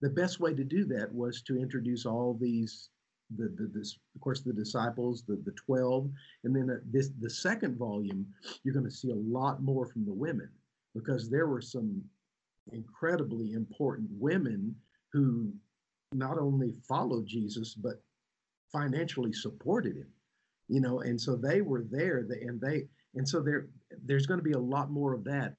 the 0.02 0.10
best 0.10 0.40
way 0.40 0.54
to 0.54 0.64
do 0.64 0.86
that 0.86 1.14
was 1.14 1.42
to 1.44 1.60
introduce 1.60 2.06
all 2.06 2.34
these 2.34 2.90
the, 3.38 3.54
the 3.58 3.70
this 3.74 3.98
of 4.16 4.22
course 4.22 4.42
the 4.42 4.54
disciples 4.54 5.24
the 5.28 5.42
the 5.46 5.52
12 5.52 6.10
and 6.44 6.56
then 6.56 6.70
uh, 6.70 6.80
this 6.92 7.10
the 7.20 7.30
second 7.30 7.78
volume 7.78 8.26
you're 8.64 8.74
going 8.74 8.86
to 8.86 8.92
see 8.92 9.12
a 9.12 9.16
lot 9.16 9.62
more 9.62 9.86
from 9.88 10.06
the 10.06 10.14
women 10.14 10.50
because 10.96 11.30
there 11.30 11.48
were 11.48 11.62
some 11.62 12.02
incredibly 12.74 13.54
important 13.54 14.10
women 14.12 14.76
who 15.12 15.52
not 16.14 16.38
only 16.38 16.76
followed 16.88 17.26
Jesus 17.26 17.74
but 17.74 18.02
financially 18.72 19.34
supported 19.34 19.96
him 19.96 20.08
you 20.68 20.82
know 20.82 21.02
and 21.02 21.20
so 21.20 21.36
they 21.36 21.62
were 21.62 21.84
there 21.90 22.24
the- 22.28 22.42
and 22.42 22.60
they 22.60 22.88
and 23.16 23.28
so 23.28 23.42
there 23.42 23.68
there's 24.06 24.26
going 24.26 24.40
to 24.40 24.44
be 24.44 24.54
a 24.54 24.60
lot 24.60 24.92
more 24.92 25.14
of 25.14 25.24
that 25.24 25.56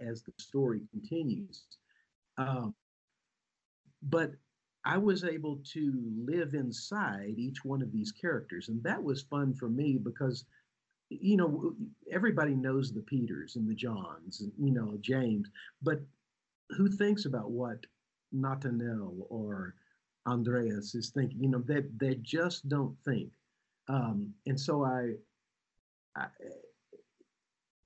as 0.00 0.22
the 0.22 0.32
story 0.38 0.80
continues. 0.90 1.64
Um, 2.38 2.74
but 4.02 4.32
I 4.86 4.98
was 4.98 5.24
able 5.24 5.58
to 5.72 6.12
live 6.16 6.54
inside 6.54 7.34
each 7.38 7.64
one 7.64 7.82
of 7.82 7.90
these 7.90 8.12
characters, 8.12 8.68
and 8.68 8.80
that 8.84 9.02
was 9.02 9.22
fun 9.22 9.52
for 9.52 9.68
me 9.68 9.98
because, 9.98 10.44
you 11.08 11.36
know, 11.36 11.74
everybody 12.08 12.54
knows 12.54 12.92
the 12.92 13.02
Peters 13.02 13.56
and 13.56 13.68
the 13.68 13.74
Johns 13.74 14.42
and 14.42 14.52
you 14.56 14.70
know 14.70 14.96
James, 15.00 15.50
but 15.82 16.00
who 16.70 16.88
thinks 16.88 17.24
about 17.24 17.50
what 17.50 17.84
Nathaniel 18.30 19.26
or 19.28 19.74
Andreas 20.24 20.94
is 20.94 21.10
thinking? 21.10 21.42
You 21.42 21.48
know, 21.48 21.62
they 21.66 21.82
they 21.96 22.14
just 22.22 22.68
don't 22.68 22.96
think, 23.04 23.32
um, 23.88 24.32
and 24.46 24.58
so 24.58 24.84
I, 24.84 25.14
I 26.14 26.28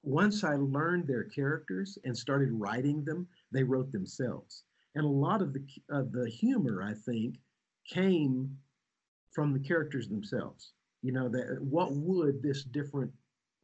once 0.03 0.45
I 0.45 0.57
learned 0.57 1.07
their 1.07 1.25
characters 1.25 1.97
and 2.05 2.17
started 2.17 2.53
writing 2.53 3.05
them, 3.05 3.27
they 3.53 3.63
wrote 3.63 3.91
themselves 3.91 4.65
and 4.95 5.05
a 5.05 5.09
lot 5.09 5.43
of 5.43 5.53
the 5.53 5.65
of 5.91 6.13
the 6.13 6.29
humor 6.29 6.83
I 6.83 6.95
think 6.95 7.37
came 7.89 8.57
from 9.33 9.53
the 9.53 9.61
characters 9.61 10.09
themselves. 10.09 10.73
You 11.03 11.13
know 11.13 11.29
that 11.29 11.59
what 11.61 11.93
would 11.93 12.43
this 12.43 12.65
different 12.65 13.11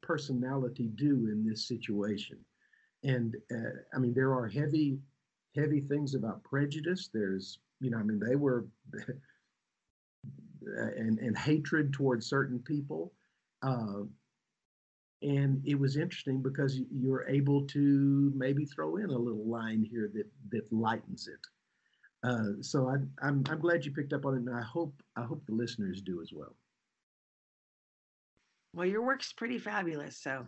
personality 0.03 0.89
do 0.95 1.29
in 1.31 1.45
this 1.47 1.67
situation? 1.67 2.39
And 3.05 3.37
uh, 3.53 3.81
I 3.95 3.99
mean, 3.99 4.15
there 4.15 4.33
are 4.33 4.49
heavy, 4.49 4.99
heavy 5.55 5.81
things 5.81 6.15
about 6.15 6.43
prejudice. 6.45 7.11
There's, 7.13 7.59
you 7.81 7.91
know, 7.91 7.99
I 7.99 8.03
mean, 8.03 8.21
they 8.21 8.37
were, 8.37 8.67
and 10.63 11.19
and 11.19 11.37
hatred 11.37 11.93
towards 11.93 12.27
certain 12.27 12.59
people, 12.61 13.13
uh, 13.63 14.03
and 15.27 15.61
it 15.67 15.75
was 15.75 15.97
interesting 15.97 16.41
because 16.41 16.81
you're 16.91 17.27
able 17.29 17.67
to 17.67 18.33
maybe 18.35 18.65
throw 18.65 18.97
in 18.97 19.11
a 19.11 19.19
little 19.19 19.47
line 19.47 19.83
here 19.83 20.09
that 20.15 20.27
that 20.51 20.73
lightens 20.73 21.29
it. 21.29 21.41
Uh, 22.23 22.63
so 22.63 22.89
I, 22.89 22.95
I'm 23.27 23.43
I'm 23.49 23.61
glad 23.61 23.85
you 23.85 23.93
picked 23.93 24.13
up 24.13 24.25
on 24.25 24.35
it, 24.35 24.39
and 24.39 24.55
I 24.55 24.63
hope 24.63 25.03
I 25.17 25.23
hope 25.23 25.45
the 25.47 25.55
listeners 25.55 26.01
do 26.01 26.23
as 26.23 26.31
well. 26.33 26.55
Well, 28.73 28.87
your 28.87 29.03
work's 29.03 29.33
pretty 29.33 29.59
fabulous, 29.59 30.19
so 30.19 30.45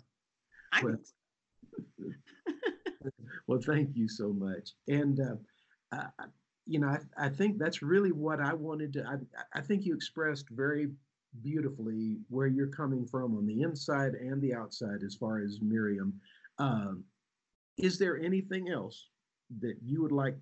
I'm 0.73 0.85
Well, 0.85 0.99
well, 3.47 3.61
thank 3.61 3.97
you 3.97 4.09
so 4.09 4.33
much. 4.33 4.71
And, 4.89 5.21
uh, 5.21 5.37
I, 5.93 6.07
I- 6.19 6.27
you 6.71 6.79
know, 6.79 6.89
I, 6.89 6.99
I 7.17 7.29
think 7.31 7.57
that's 7.57 7.81
really 7.81 8.13
what 8.13 8.41
I 8.41 8.53
wanted 8.53 8.93
to, 8.93 9.03
I, 9.07 9.59
I 9.59 9.63
think 9.63 9.87
you 9.87 9.95
expressed 9.95 10.51
very 10.51 10.89
beautifully 11.43 12.19
where 12.29 12.47
you're 12.47 12.69
coming 12.69 13.07
from 13.07 13.37
on 13.37 13.47
the 13.47 13.63
inside 13.63 14.15
and 14.15 14.41
the 14.43 14.55
outside 14.55 15.03
as 15.05 15.15
far 15.15 15.41
as 15.41 15.61
Miriam. 15.61 16.13
Um, 16.59 17.05
is 17.77 17.99
there 17.99 18.19
anything 18.19 18.69
else 18.69 19.09
that 19.61 19.77
you 19.83 20.03
would 20.03 20.13
like 20.13 20.37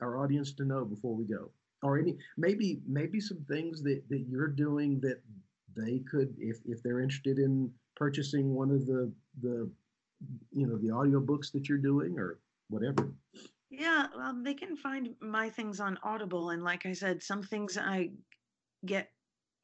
our 0.00 0.22
audience 0.22 0.52
to 0.54 0.64
know 0.64 0.84
before 0.84 1.14
we 1.14 1.24
go? 1.24 1.50
Or 1.82 1.98
any, 1.98 2.16
maybe, 2.36 2.80
maybe 2.86 3.20
some 3.20 3.44
things 3.48 3.82
that, 3.82 4.02
that 4.08 4.24
you're 4.28 4.48
doing 4.48 5.00
that 5.00 5.20
they 5.76 6.00
could, 6.10 6.34
if, 6.38 6.58
if 6.64 6.82
they're 6.82 7.00
interested 7.00 7.38
in 7.38 7.70
purchasing 7.94 8.54
one 8.54 8.70
of 8.70 8.86
the, 8.86 9.12
the 9.42 9.70
you 10.52 10.66
know 10.66 10.76
the 10.76 10.88
audiobooks 10.88 11.52
that 11.52 11.68
you're 11.68 11.78
doing 11.78 12.18
or 12.18 12.38
whatever 12.68 13.12
Yeah, 13.70 14.06
well, 14.16 14.34
they 14.42 14.54
can 14.54 14.76
find 14.76 15.14
my 15.20 15.50
things 15.50 15.80
on 15.80 15.98
Audible. 16.04 16.50
And 16.50 16.62
like 16.62 16.86
I 16.86 16.92
said, 16.92 17.22
some 17.22 17.42
things 17.42 17.76
I 17.76 18.10
get, 18.86 19.10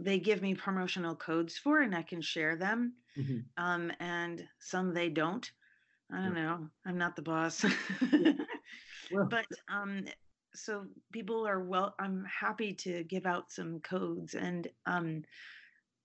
they 0.01 0.19
give 0.19 0.43
me 0.43 0.55
promotional 0.55 1.15
codes 1.15 1.57
for, 1.57 1.81
and 1.81 1.95
I 1.95 2.03
can 2.03 2.21
share 2.21 2.57
them. 2.57 2.95
Mhm. 3.17 3.45
Um, 3.57 3.93
and 4.01 4.47
some 4.59 4.95
they 4.95 5.09
don't. 5.09 5.51
I 6.13 6.23
don't 6.23 6.35
know. 6.35 6.69
I'm 6.85 6.99
not 6.99 7.15
the 7.15 7.23
boss. 7.23 7.65
well 9.13 9.27
but 9.27 9.47
um, 9.69 10.05
so 10.55 10.87
people 11.13 11.47
are 11.47 11.63
well, 11.63 11.95
I'm 11.99 12.25
happy 12.25 12.75
to 12.75 13.05
give 13.05 13.27
out 13.27 13.53
some 13.53 13.81
codes. 13.81 14.35
And 14.35 14.69
um, 14.87 15.23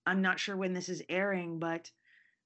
I'm 0.06 0.22
not 0.22 0.38
sure 0.38 0.56
when 0.56 0.72
this 0.72 0.88
is 0.88 1.02
airing, 1.08 1.58
but 1.58 1.90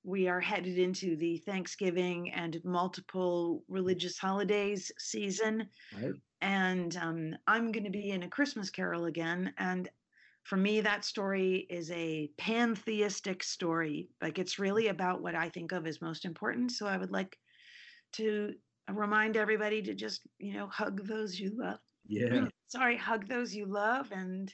we 0.02 0.28
are 0.28 0.40
headed 0.40 0.78
into 0.78 1.16
the 1.16 1.36
Thanksgiving 1.38 2.32
and 2.32 2.64
multiple 2.64 3.62
religious 3.68 4.16
holidays 4.16 4.90
season 4.98 5.68
right 5.94 6.14
and 6.40 6.96
um, 6.96 7.36
I'm 7.46 7.70
going 7.70 7.84
to 7.84 7.90
be 7.90 8.10
in 8.10 8.22
a 8.22 8.28
Christmas 8.28 8.70
Carol 8.70 9.04
again. 9.06 9.52
And 9.58 9.88
for 10.50 10.56
me, 10.56 10.80
that 10.80 11.04
story 11.04 11.64
is 11.70 11.92
a 11.92 12.28
pantheistic 12.36 13.44
story. 13.44 14.08
Like 14.20 14.40
it's 14.40 14.58
really 14.58 14.88
about 14.88 15.22
what 15.22 15.36
I 15.36 15.48
think 15.48 15.70
of 15.70 15.86
as 15.86 16.02
most 16.02 16.24
important. 16.24 16.72
So 16.72 16.88
I 16.88 16.96
would 16.96 17.12
like 17.12 17.38
to 18.14 18.54
remind 18.92 19.36
everybody 19.36 19.80
to 19.80 19.94
just, 19.94 20.22
you 20.38 20.54
know, 20.54 20.66
hug 20.66 21.06
those 21.06 21.38
you 21.38 21.52
love. 21.56 21.78
yeah 22.08 22.48
Sorry, 22.66 22.96
hug 22.96 23.28
those 23.28 23.54
you 23.54 23.66
love, 23.66 24.10
and 24.10 24.52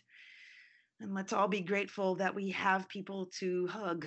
and 1.00 1.14
let's 1.14 1.32
all 1.32 1.48
be 1.48 1.62
grateful 1.62 2.14
that 2.16 2.34
we 2.34 2.50
have 2.50 2.86
people 2.90 3.30
to 3.40 3.66
hug. 3.68 4.06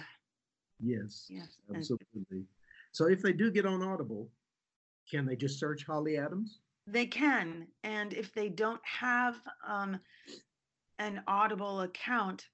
yes 0.79 1.25
Yes, 1.27 1.57
absolutely 1.73 2.45
so 2.91 3.07
if 3.07 3.23
they 3.23 3.33
do 3.33 3.49
get 3.49 3.65
on 3.65 3.81
audible 3.81 4.29
can 5.09 5.25
they 5.25 5.35
just 5.35 5.59
search 5.59 5.87
holly 5.87 6.17
adams 6.17 6.59
They 6.85 7.07
can. 7.07 7.67
And 7.83 8.13
if 8.13 8.31
they 8.33 8.49
don't 8.49 8.81
have 8.83 9.41
um, 9.67 9.99
an 10.99 11.23
Audible 11.27 11.81
account, 11.81 12.47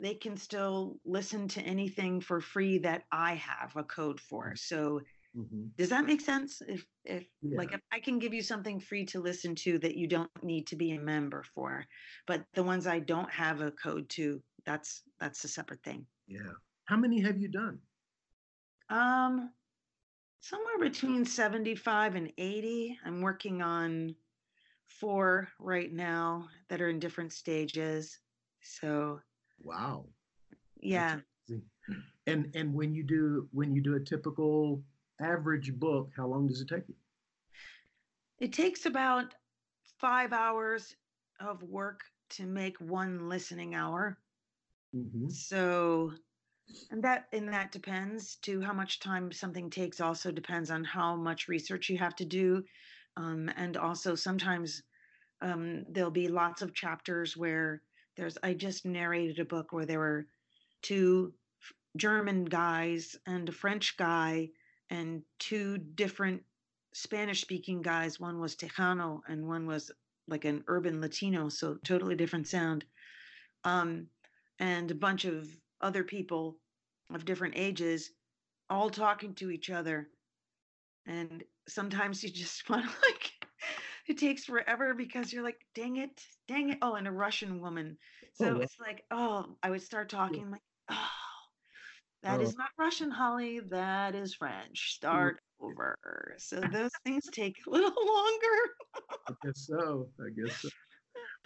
they 0.00 0.14
can 0.14 0.36
still 0.36 0.98
listen 1.04 1.48
to 1.48 1.62
anything 1.62 2.20
for 2.20 2.40
free 2.40 2.78
that 2.78 3.04
I 3.12 3.34
have 3.36 3.76
a 3.76 3.84
code 3.84 4.20
for. 4.20 4.56
So 4.56 5.02
Mhm. 5.34 5.72
does 5.78 5.90
that 5.90 6.06
make 6.06 6.20
sense? 6.20 6.62
If 6.62 6.86
if 7.04 7.26
like 7.56 7.72
if 7.72 7.80
I 7.92 8.00
can 8.00 8.18
give 8.18 8.34
you 8.34 8.42
something 8.42 8.80
free 8.80 9.04
to 9.06 9.20
listen 9.20 9.54
to 9.56 9.78
that 9.80 9.96
you 9.96 10.06
don't 10.08 10.30
need 10.42 10.66
to 10.68 10.76
be 10.76 10.92
a 10.92 11.00
member 11.00 11.42
for, 11.54 11.86
but 12.26 12.46
the 12.54 12.62
ones 12.64 12.86
I 12.86 13.00
don't 13.00 13.30
have 13.30 13.60
a 13.60 13.72
code 13.72 14.08
to, 14.10 14.42
that's 14.64 15.02
that's 15.20 15.44
a 15.44 15.48
separate 15.48 15.82
thing. 15.82 16.06
yeah 16.26 16.52
how 16.84 16.96
many 16.96 17.20
have 17.20 17.38
you 17.38 17.48
done 17.48 17.80
Um, 18.88 19.52
somewhere 20.40 20.78
between 20.78 21.24
75 21.24 22.14
and 22.14 22.32
80. 22.38 22.98
I'm 23.04 23.20
working 23.20 23.62
on 23.62 24.16
four 25.00 25.48
right 25.58 25.92
now 25.92 26.48
that 26.68 26.80
are 26.80 26.88
in 26.88 26.98
different 26.98 27.32
stages. 27.32 28.18
So, 28.62 29.20
wow 29.62 30.06
yeah. 30.82 31.20
and 32.26 32.54
and 32.54 32.74
when 32.74 32.94
you 32.94 33.02
do 33.02 33.48
when 33.52 33.74
you 33.74 33.80
do 33.82 33.94
a 33.94 34.00
typical 34.00 34.82
average 35.20 35.72
book 35.74 36.10
how 36.16 36.26
long 36.26 36.46
does 36.46 36.60
it 36.60 36.68
take 36.68 36.88
you 36.88 36.94
It 38.38 38.52
takes 38.52 38.86
about 38.86 39.34
five 39.98 40.32
hours 40.32 40.96
of 41.40 41.62
work 41.62 42.00
to 42.30 42.46
make 42.46 42.80
one 42.80 43.28
listening 43.28 43.74
hour. 43.74 44.18
Mhm. 44.94 45.30
So, 45.30 46.12
and 46.90 47.02
that 47.04 47.28
and 47.32 47.48
that 47.48 47.72
depends 47.72 48.36
to 48.36 48.60
how 48.60 48.72
much 48.72 49.00
time 49.00 49.32
something 49.32 49.70
takes. 49.70 50.00
Also 50.00 50.32
depends 50.32 50.70
on 50.70 50.84
how 50.84 51.16
much 51.16 51.48
research 51.48 51.88
you 51.88 51.98
have 51.98 52.16
to 52.16 52.24
do, 52.24 52.64
um, 53.16 53.50
and 53.56 53.76
also 53.76 54.14
sometimes 54.14 54.82
um, 55.40 55.84
there'll 55.90 56.10
be 56.10 56.28
lots 56.28 56.62
of 56.62 56.74
chapters 56.74 57.36
where 57.36 57.82
there's. 58.16 58.38
I 58.42 58.54
just 58.54 58.84
narrated 58.84 59.38
a 59.38 59.44
book 59.44 59.72
where 59.72 59.86
there 59.86 59.98
were 59.98 60.26
two 60.82 61.32
German 61.96 62.44
guys 62.44 63.16
and 63.26 63.48
a 63.48 63.52
French 63.52 63.96
guy 63.96 64.48
and 64.90 65.22
two 65.38 65.78
different 65.78 66.42
Spanish-speaking 66.94 67.82
guys. 67.82 68.20
One 68.20 68.38
was 68.38 68.54
Tejano 68.54 69.20
and 69.28 69.46
one 69.46 69.66
was 69.66 69.90
like 70.28 70.44
an 70.44 70.62
urban 70.68 71.00
Latino, 71.00 71.48
so 71.48 71.76
totally 71.84 72.14
different 72.14 72.46
sound. 72.46 72.84
Um, 73.64 74.06
and 74.58 74.90
a 74.90 74.94
bunch 74.94 75.24
of 75.24 75.48
other 75.80 76.04
people 76.04 76.56
of 77.12 77.24
different 77.24 77.54
ages 77.56 78.10
all 78.70 78.88
talking 78.88 79.34
to 79.34 79.50
each 79.50 79.70
other 79.70 80.08
and 81.06 81.42
sometimes 81.68 82.22
you 82.22 82.30
just 82.30 82.68
want 82.70 82.84
to 82.90 82.96
like 83.10 83.32
it 84.08 84.18
takes 84.18 84.44
forever 84.44 84.94
because 84.94 85.32
you're 85.32 85.44
like 85.44 85.60
dang 85.74 85.96
it 85.96 86.26
dang 86.48 86.70
it 86.70 86.78
oh 86.82 86.94
and 86.94 87.08
a 87.08 87.12
russian 87.12 87.60
woman 87.60 87.98
so 88.32 88.56
Oh, 88.56 88.60
it's 88.60 88.78
like 88.80 89.04
oh 89.10 89.56
i 89.62 89.70
would 89.70 89.82
start 89.82 90.08
talking 90.08 90.50
like 90.50 90.62
oh 90.90 91.08
that 92.22 92.40
is 92.40 92.54
Oh. 92.54 92.56
not 92.56 92.70
russian 92.78 93.10
holly 93.10 93.60
that 93.60 94.14
is 94.14 94.34
french 94.34 94.94
start 94.94 95.42
over 95.60 95.96
so 96.38 96.60
those 96.66 96.92
things 97.04 97.24
take 97.30 97.56
a 97.66 97.70
little 97.70 98.06
longer 98.06 98.74
I 99.28 99.32
guess 99.42 99.66
so. 99.66 100.12
I 100.20 100.30
guess 100.30 100.62
so. 100.62 100.68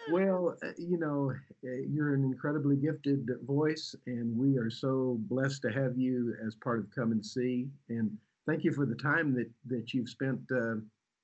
Well, 0.07 0.57
uh, 0.63 0.73
you 0.79 0.99
know, 0.99 1.33
uh, 1.33 1.71
you're 1.89 2.15
an 2.15 2.25
incredibly 2.25 2.77
gifted 2.77 3.29
voice, 3.43 3.95
and 4.07 4.37
we 4.39 4.57
are 4.59 4.71
so 4.71 5.17
blessed 5.21 5.63
to 5.63 5.73
have 5.73 5.99
you 5.99 6.35
as 6.47 6.57
part 6.57 6.81
of 6.81 6.91
Come 6.91 7.13
and 7.13 7.25
See. 7.25 7.71
And 7.89 8.19
thank 8.47 8.65
you 8.65 8.73
for 8.73 8.87
the 8.87 8.95
time 8.95 9.35
that 9.35 9.51
that 9.67 9.93
you've 9.93 10.09
spent 10.09 10.41
uh, 10.55 10.77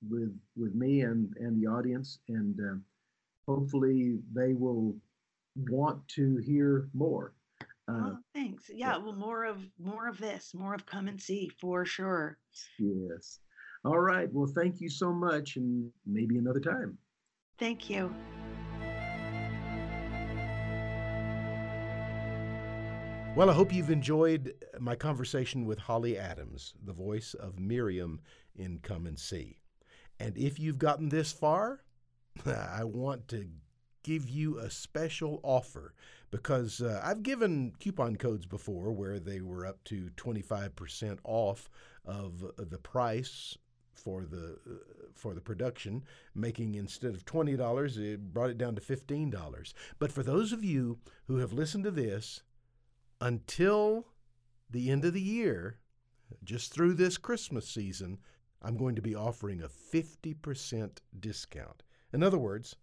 with 0.08 0.36
with 0.56 0.74
me 0.74 1.02
and 1.02 1.34
and 1.38 1.62
the 1.62 1.66
audience. 1.68 2.18
And 2.28 2.58
uh, 2.60 2.76
hopefully, 3.46 4.18
they 4.34 4.54
will 4.54 4.96
want 5.68 6.06
to 6.08 6.36
hear 6.38 6.88
more. 6.94 7.34
Uh, 7.88 8.12
oh, 8.12 8.18
thanks 8.32 8.70
yeah 8.72 8.96
well 8.96 9.12
more 9.12 9.44
of 9.44 9.58
more 9.76 10.06
of 10.06 10.16
this 10.18 10.54
more 10.54 10.72
of 10.72 10.86
come 10.86 11.08
and 11.08 11.20
see 11.20 11.50
for 11.60 11.84
sure 11.84 12.38
yes. 12.78 13.40
All 13.84 13.98
right. 13.98 14.32
Well, 14.32 14.46
thank 14.46 14.80
you 14.80 14.88
so 14.88 15.12
much, 15.12 15.56
and 15.56 15.90
maybe 16.06 16.38
another 16.38 16.60
time. 16.60 16.96
thank 17.58 17.90
you 17.90 18.14
Well, 23.34 23.48
I 23.48 23.54
hope 23.54 23.72
you've 23.72 23.88
enjoyed 23.88 24.54
my 24.78 24.94
conversation 24.94 25.64
with 25.64 25.78
Holly 25.78 26.18
Adams, 26.18 26.74
the 26.84 26.92
voice 26.92 27.32
of 27.32 27.58
Miriam 27.58 28.20
in 28.54 28.78
Come 28.82 29.06
and 29.06 29.18
See. 29.18 29.56
And 30.20 30.36
if 30.36 30.60
you've 30.60 30.78
gotten 30.78 31.08
this 31.08 31.32
far, 31.32 31.80
I 32.46 32.84
want 32.84 33.28
to 33.28 33.48
give 34.02 34.28
you 34.28 34.58
a 34.58 34.68
special 34.68 35.40
offer 35.42 35.94
because 36.30 36.82
uh, 36.82 37.00
I've 37.02 37.22
given 37.22 37.72
coupon 37.80 38.16
codes 38.16 38.44
before 38.44 38.92
where 38.92 39.18
they 39.18 39.40
were 39.40 39.64
up 39.64 39.82
to 39.84 40.10
25% 40.16 41.18
off 41.24 41.70
of 42.04 42.44
the 42.58 42.78
price 42.78 43.56
for 43.94 44.26
the 44.26 44.58
uh, 44.66 44.74
for 45.14 45.34
the 45.34 45.40
production 45.40 46.02
making 46.34 46.74
instead 46.74 47.14
of 47.14 47.24
$20 47.24 47.98
it 47.98 48.32
brought 48.32 48.50
it 48.50 48.58
down 48.58 48.74
to 48.74 48.80
$15 48.80 49.72
but 49.98 50.10
for 50.10 50.22
those 50.22 50.52
of 50.52 50.64
you 50.64 50.98
who 51.26 51.36
have 51.36 51.52
listened 51.52 51.84
to 51.84 51.90
this 51.90 52.42
until 53.22 54.08
the 54.68 54.90
end 54.90 55.04
of 55.04 55.14
the 55.14 55.20
year, 55.20 55.78
just 56.42 56.74
through 56.74 56.94
this 56.94 57.16
Christmas 57.16 57.68
season, 57.68 58.18
I'm 58.60 58.76
going 58.76 58.96
to 58.96 59.02
be 59.02 59.14
offering 59.14 59.62
a 59.62 59.68
50% 59.68 60.98
discount. 61.20 61.84
In 62.12 62.24
other 62.24 62.38
words, 62.38 62.74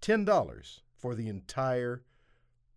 $10 0.00 0.80
for 0.96 1.14
the 1.14 1.28
entire 1.28 2.02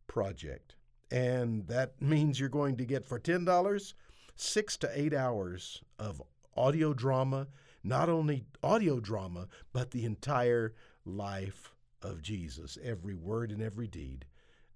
project. 0.07 0.75
And 1.09 1.65
that 1.67 2.01
means 2.01 2.41
you're 2.41 2.49
going 2.49 2.75
to 2.75 2.85
get 2.85 3.05
for 3.05 3.19
$10 3.21 3.93
six 4.35 4.75
to 4.77 4.91
eight 4.93 5.13
hours 5.13 5.81
of 5.97 6.21
audio 6.57 6.93
drama, 6.93 7.47
not 7.85 8.09
only 8.09 8.43
audio 8.61 8.99
drama, 8.99 9.47
but 9.71 9.91
the 9.91 10.03
entire 10.03 10.73
life 11.05 11.73
of 12.01 12.21
Jesus, 12.21 12.77
every 12.83 13.15
word 13.15 13.49
and 13.49 13.61
every 13.61 13.87
deed 13.87 14.25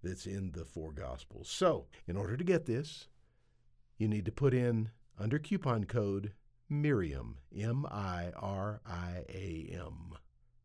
that's 0.03 0.25
in 0.25 0.51
the 0.51 0.65
four 0.65 0.91
Gospels. 0.91 1.49
So, 1.49 1.87
in 2.07 2.17
order 2.17 2.37
to 2.37 2.43
get 2.43 2.65
this, 2.65 3.07
you 3.97 4.07
need 4.07 4.25
to 4.25 4.31
put 4.31 4.53
in 4.53 4.89
under 5.19 5.39
coupon 5.39 5.85
code 5.85 6.33
Miriam, 6.69 7.37
M 7.55 7.85
I 7.85 8.31
R 8.35 8.81
I 8.85 9.25
A 9.29 9.69
M. 9.73 10.13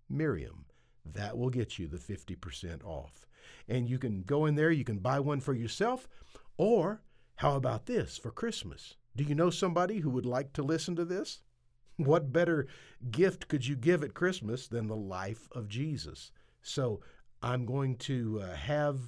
Miriam. 0.08 0.66
That 1.04 1.36
will 1.36 1.50
get 1.50 1.78
you 1.78 1.86
the 1.86 1.98
50% 1.98 2.84
off. 2.84 3.26
And 3.68 3.88
you 3.88 3.98
can 3.98 4.22
go 4.22 4.46
in 4.46 4.54
there, 4.54 4.70
you 4.70 4.84
can 4.84 4.98
buy 4.98 5.20
one 5.20 5.40
for 5.40 5.52
yourself, 5.52 6.08
or 6.56 7.02
how 7.36 7.56
about 7.56 7.86
this 7.86 8.16
for 8.16 8.30
Christmas? 8.30 8.96
Do 9.14 9.24
you 9.24 9.34
know 9.34 9.50
somebody 9.50 9.98
who 9.98 10.10
would 10.10 10.26
like 10.26 10.52
to 10.54 10.62
listen 10.62 10.96
to 10.96 11.04
this? 11.04 11.40
What 11.96 12.30
better 12.30 12.66
gift 13.10 13.48
could 13.48 13.66
you 13.66 13.74
give 13.74 14.04
at 14.04 14.12
Christmas 14.12 14.68
than 14.68 14.86
the 14.86 14.96
life 14.96 15.48
of 15.52 15.66
Jesus? 15.66 16.30
So 16.60 17.00
I'm 17.42 17.64
going 17.64 17.96
to 17.98 18.42
uh, 18.42 18.54
have 18.54 18.98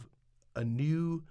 a 0.59 0.65
new 0.65 1.23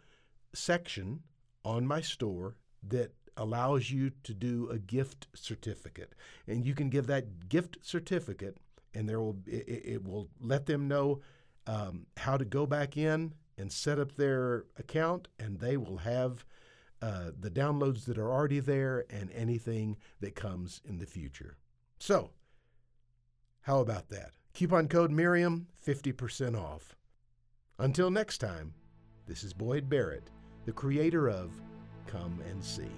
section 0.53 1.21
on 1.65 1.85
my 1.85 1.99
store 1.99 2.55
that 2.81 3.11
allows 3.35 3.91
you 3.91 4.09
to 4.23 4.33
do 4.33 4.69
a 4.71 4.79
gift 4.79 5.27
certificate. 5.35 6.13
And 6.47 6.65
you 6.65 6.73
can 6.73 6.89
give 6.89 7.07
that 7.07 7.49
gift 7.49 7.77
certificate, 7.81 8.57
and 8.93 9.07
there 9.07 9.19
will 9.19 9.37
it, 9.45 9.67
it 9.67 10.07
will 10.07 10.29
let 10.39 10.65
them 10.65 10.87
know 10.87 11.19
um, 11.67 12.07
how 12.15 12.37
to 12.37 12.45
go 12.45 12.65
back 12.65 12.95
in 12.95 13.33
and 13.57 13.71
set 13.71 13.99
up 13.99 14.15
their 14.15 14.65
account, 14.77 15.27
and 15.37 15.59
they 15.59 15.75
will 15.75 15.97
have 15.97 16.45
uh, 17.01 17.31
the 17.37 17.51
downloads 17.51 18.05
that 18.05 18.17
are 18.17 18.31
already 18.31 18.61
there 18.61 19.05
and 19.09 19.29
anything 19.31 19.97
that 20.21 20.35
comes 20.35 20.81
in 20.87 20.99
the 20.99 21.05
future. 21.05 21.57
So, 21.99 22.31
how 23.61 23.81
about 23.81 24.07
that? 24.09 24.31
Coupon 24.53 24.87
code 24.87 25.11
Miriam, 25.11 25.67
50% 25.85 26.57
off. 26.57 26.95
Until 27.77 28.09
next 28.09 28.39
time, 28.39 28.73
this 29.27 29.43
is 29.43 29.51
Boyd 29.51 29.89
Barrett, 29.89 30.29
the 30.65 30.71
creator 30.71 31.27
of 31.29 31.51
Come 32.07 32.41
and 32.49 32.63
See. 32.63 32.89